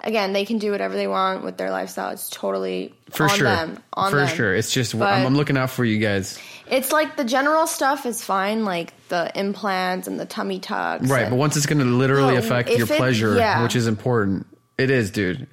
again, 0.00 0.32
they 0.32 0.44
can 0.44 0.58
do 0.58 0.70
whatever 0.70 0.94
they 0.94 1.08
want 1.08 1.42
with 1.44 1.56
their 1.56 1.70
lifestyle. 1.70 2.10
It's 2.10 2.28
totally 2.30 2.94
For 3.10 3.24
on 3.24 3.28
sure. 3.30 3.48
them. 3.48 3.78
On 3.94 4.10
for 4.10 4.16
them. 4.18 4.28
sure. 4.28 4.54
It's 4.54 4.72
just 4.72 4.94
I'm, 4.94 5.02
I'm 5.26 5.34
looking 5.36 5.56
out 5.56 5.70
for 5.70 5.84
you 5.84 5.98
guys. 5.98 6.38
It's 6.70 6.92
like 6.92 7.16
the 7.16 7.24
general 7.24 7.66
stuff 7.66 8.06
is 8.06 8.22
fine, 8.24 8.64
like 8.64 8.92
the 9.08 9.30
implants 9.34 10.06
and 10.08 10.18
the 10.20 10.26
tummy 10.26 10.58
tucks. 10.60 11.08
Right, 11.08 11.22
and- 11.22 11.30
but 11.30 11.36
once 11.36 11.56
it's 11.56 11.66
going 11.66 11.78
to 11.78 11.84
literally 11.84 12.36
affect 12.36 12.70
your 12.70 12.82
it- 12.82 12.96
pleasure, 12.96 13.36
yeah. 13.36 13.62
which 13.62 13.74
is 13.76 13.86
important, 13.86 14.46
it 14.78 14.90
is, 14.90 15.10
dude. 15.10 15.48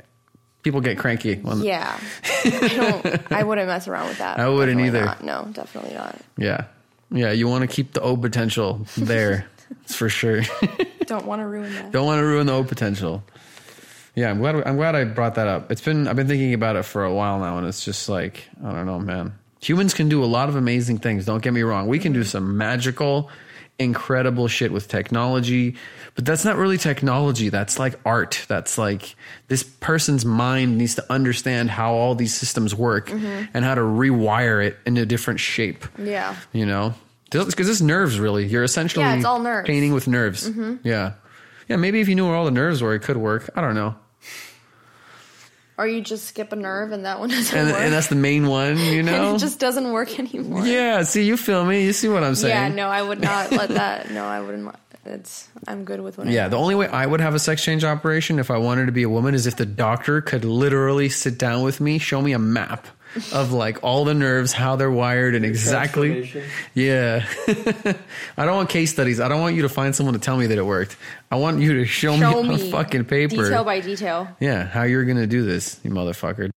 People 0.64 0.82
get 0.82 0.98
cranky. 0.98 1.36
The, 1.36 1.56
yeah, 1.58 2.00
I 2.46 2.68
don't. 3.04 3.32
I 3.32 3.44
wouldn't 3.48 3.68
mess 3.68 3.88
around 3.88 4.08
with 4.10 4.18
that. 4.20 4.40
I 4.40 4.48
wouldn't 4.50 4.78
Definitely 4.80 5.00
either. 5.00 5.06
not. 5.06 5.24
No, 5.24 5.52
definitely 5.52 5.94
not. 5.94 6.18
yeah, 6.38 6.66
yeah. 7.12 7.32
You 7.32 7.48
want 7.50 7.62
to 7.62 7.68
keep 7.68 7.94
the 7.94 8.02
O 8.02 8.16
potential 8.18 8.86
there, 8.98 9.46
it's 9.84 9.94
for 9.96 10.08
sure. 10.10 10.42
Don't 11.06 11.26
want 11.26 11.42
to 11.42 11.46
ruin 11.48 11.74
that. 11.74 11.92
Don't 11.92 12.06
want 12.06 12.20
to 12.20 12.26
ruin 12.26 12.48
the 12.48 12.54
O 12.54 12.64
potential. 12.64 13.24
Yeah, 14.16 14.30
I'm 14.30 14.40
glad. 14.40 14.56
I'm 14.66 14.78
glad 14.78 14.96
I 14.96 15.04
brought 15.04 15.36
that 15.36 15.48
up. 15.48 15.72
It's 15.72 15.82
been 15.82 16.08
I've 16.08 16.16
been 16.16 16.28
thinking 16.28 16.54
about 16.54 16.76
it 16.78 16.84
for 16.84 17.04
a 17.04 17.14
while 17.14 17.40
now, 17.40 17.58
and 17.58 17.68
it's 17.68 17.84
just 17.84 18.08
like 18.08 18.48
I 18.66 18.72
don't 18.72 18.86
know, 18.86 19.00
man. 19.00 19.34
Humans 19.60 19.94
can 19.94 20.08
do 20.10 20.24
a 20.24 20.28
lot 20.28 20.50
of 20.50 20.56
amazing 20.56 21.00
things. 21.00 21.26
Don't 21.26 21.42
get 21.44 21.54
me 21.54 21.62
wrong. 21.64 21.88
We 21.88 21.98
can 22.00 22.14
do 22.14 22.24
some 22.24 22.58
magical, 22.58 23.30
incredible 23.80 24.48
shit 24.48 24.72
with 24.72 24.88
technology, 24.88 25.76
but 26.16 26.26
that's 26.26 26.46
not 26.46 26.56
really 26.56 26.78
technology. 26.78 27.50
That's 27.50 27.80
like 27.80 28.00
art. 28.06 28.46
That's 28.48 28.78
like 28.78 29.16
this 29.48 29.64
person's 29.64 30.26
mind 30.26 30.78
needs 30.78 30.96
to 30.96 31.12
understand 31.12 31.72
how 31.72 31.94
all 31.94 32.16
these 32.16 32.34
systems 32.34 32.76
work 32.76 33.10
mm-hmm. 33.10 33.46
and 33.54 33.66
how 33.66 33.76
to 33.76 33.82
rewire 33.82 34.66
it 34.66 34.78
into 34.86 35.02
a 35.02 35.06
different 35.06 35.40
shape. 35.40 35.86
Yeah. 35.98 36.36
You 36.52 36.66
know, 36.66 36.94
because 37.30 37.70
it's 37.70 37.82
nerves. 37.82 38.20
Really, 38.20 38.46
you're 38.46 38.64
essentially 38.64 39.06
Yeah, 39.06 39.16
it's 39.16 39.26
all 39.26 39.40
nerves. 39.40 39.68
painting 39.68 39.94
with 39.94 40.08
nerves. 40.08 40.50
Mm-hmm. 40.50 40.88
Yeah, 40.88 41.14
yeah. 41.68 41.76
Maybe 41.78 42.00
if 42.00 42.08
you 42.08 42.16
knew 42.16 42.28
where 42.28 42.36
all 42.36 42.46
the 42.46 42.52
nerves 42.52 42.82
were, 42.82 42.94
it 42.94 43.02
could 43.02 43.18
work. 43.18 43.50
I 43.56 43.62
don't 43.62 43.76
know. 43.76 43.96
Or 45.84 45.88
you 45.88 46.00
just 46.02 46.26
skip 46.28 46.54
a 46.54 46.56
nerve 46.56 46.94
and 46.94 47.04
that 47.04 47.20
one 47.20 47.28
doesn't 47.30 47.58
And, 47.58 47.72
work. 47.72 47.80
and 47.82 47.92
that's 47.94 48.08
the 48.08 48.16
main 48.16 48.48
one. 48.48 48.78
You 48.78 49.04
know. 49.04 49.36
it 49.36 49.40
just 49.40 49.60
doesn't 49.60 49.92
work 49.92 50.18
anymore. 50.18 50.66
yeah. 50.66 51.04
See, 51.04 51.26
you 51.26 51.36
feel 51.36 51.66
me. 51.66 51.84
You 51.84 51.92
see 51.92 52.08
what 52.08 52.24
I'm 52.24 52.36
saying? 52.36 52.56
Yeah, 52.56 52.68
no, 52.70 52.88
I 52.88 53.02
would 53.02 53.20
not 53.20 53.52
let 53.52 53.70
that. 53.82 54.10
No, 54.12 54.24
I 54.26 54.40
wouldn't. 54.40 54.74
It's. 55.06 55.50
I'm 55.68 55.84
good 55.84 56.00
with 56.00 56.18
what. 56.18 56.28
Yeah, 56.28 56.48
the 56.48 56.56
only 56.58 56.76
way 56.76 56.88
I 56.88 57.06
would 57.06 57.20
have 57.20 57.36
a 57.36 57.40
sex 57.40 57.62
change 57.62 57.84
operation 57.84 58.40
if 58.40 58.50
I 58.50 58.58
wanted 58.58 58.86
to 58.86 58.94
be 58.94 59.04
a 59.04 59.10
woman 59.10 59.36
is 59.36 59.46
if 59.46 59.58
the 59.58 59.66
doctor 59.66 60.22
could 60.22 60.46
literally 60.46 61.10
sit 61.10 61.38
down 61.38 61.64
with 61.64 61.82
me, 61.82 61.98
show 61.98 62.22
me 62.22 62.32
a 62.32 62.40
map 62.40 62.88
of 63.34 63.52
like 63.52 63.84
all 63.84 64.06
the 64.06 64.14
nerves, 64.14 64.54
how 64.54 64.76
they're 64.76 64.92
wired, 64.92 65.36
and 65.36 65.44
exactly. 65.46 66.32
Yeah. 66.74 67.26
I 68.38 68.46
don't 68.46 68.56
want 68.56 68.70
case 68.70 68.92
studies. 68.92 69.20
I 69.20 69.28
don't 69.28 69.42
want 69.42 69.56
you 69.56 69.64
to 69.64 69.70
find 69.70 69.96
someone 69.96 70.14
to 70.14 70.20
tell 70.20 70.38
me 70.38 70.48
that 70.48 70.58
it 70.58 70.66
worked. 70.66 70.96
I 71.32 71.36
want 71.36 71.60
you 71.60 71.74
to 71.80 71.86
show, 71.86 72.18
Show 72.18 72.44
me 72.44 72.50
on 72.54 72.58
me 72.62 72.72
fucking 72.72 73.06
paper. 73.06 73.44
detail 73.44 73.64
by 73.64 73.80
detail. 73.80 74.28
yeah, 74.40 74.66
how 74.66 74.84
you're 74.84 75.06
gonna 75.06 75.28
do 75.28 75.44
this, 75.44 75.80
you 75.84 75.90
motherfucker. 75.92 76.50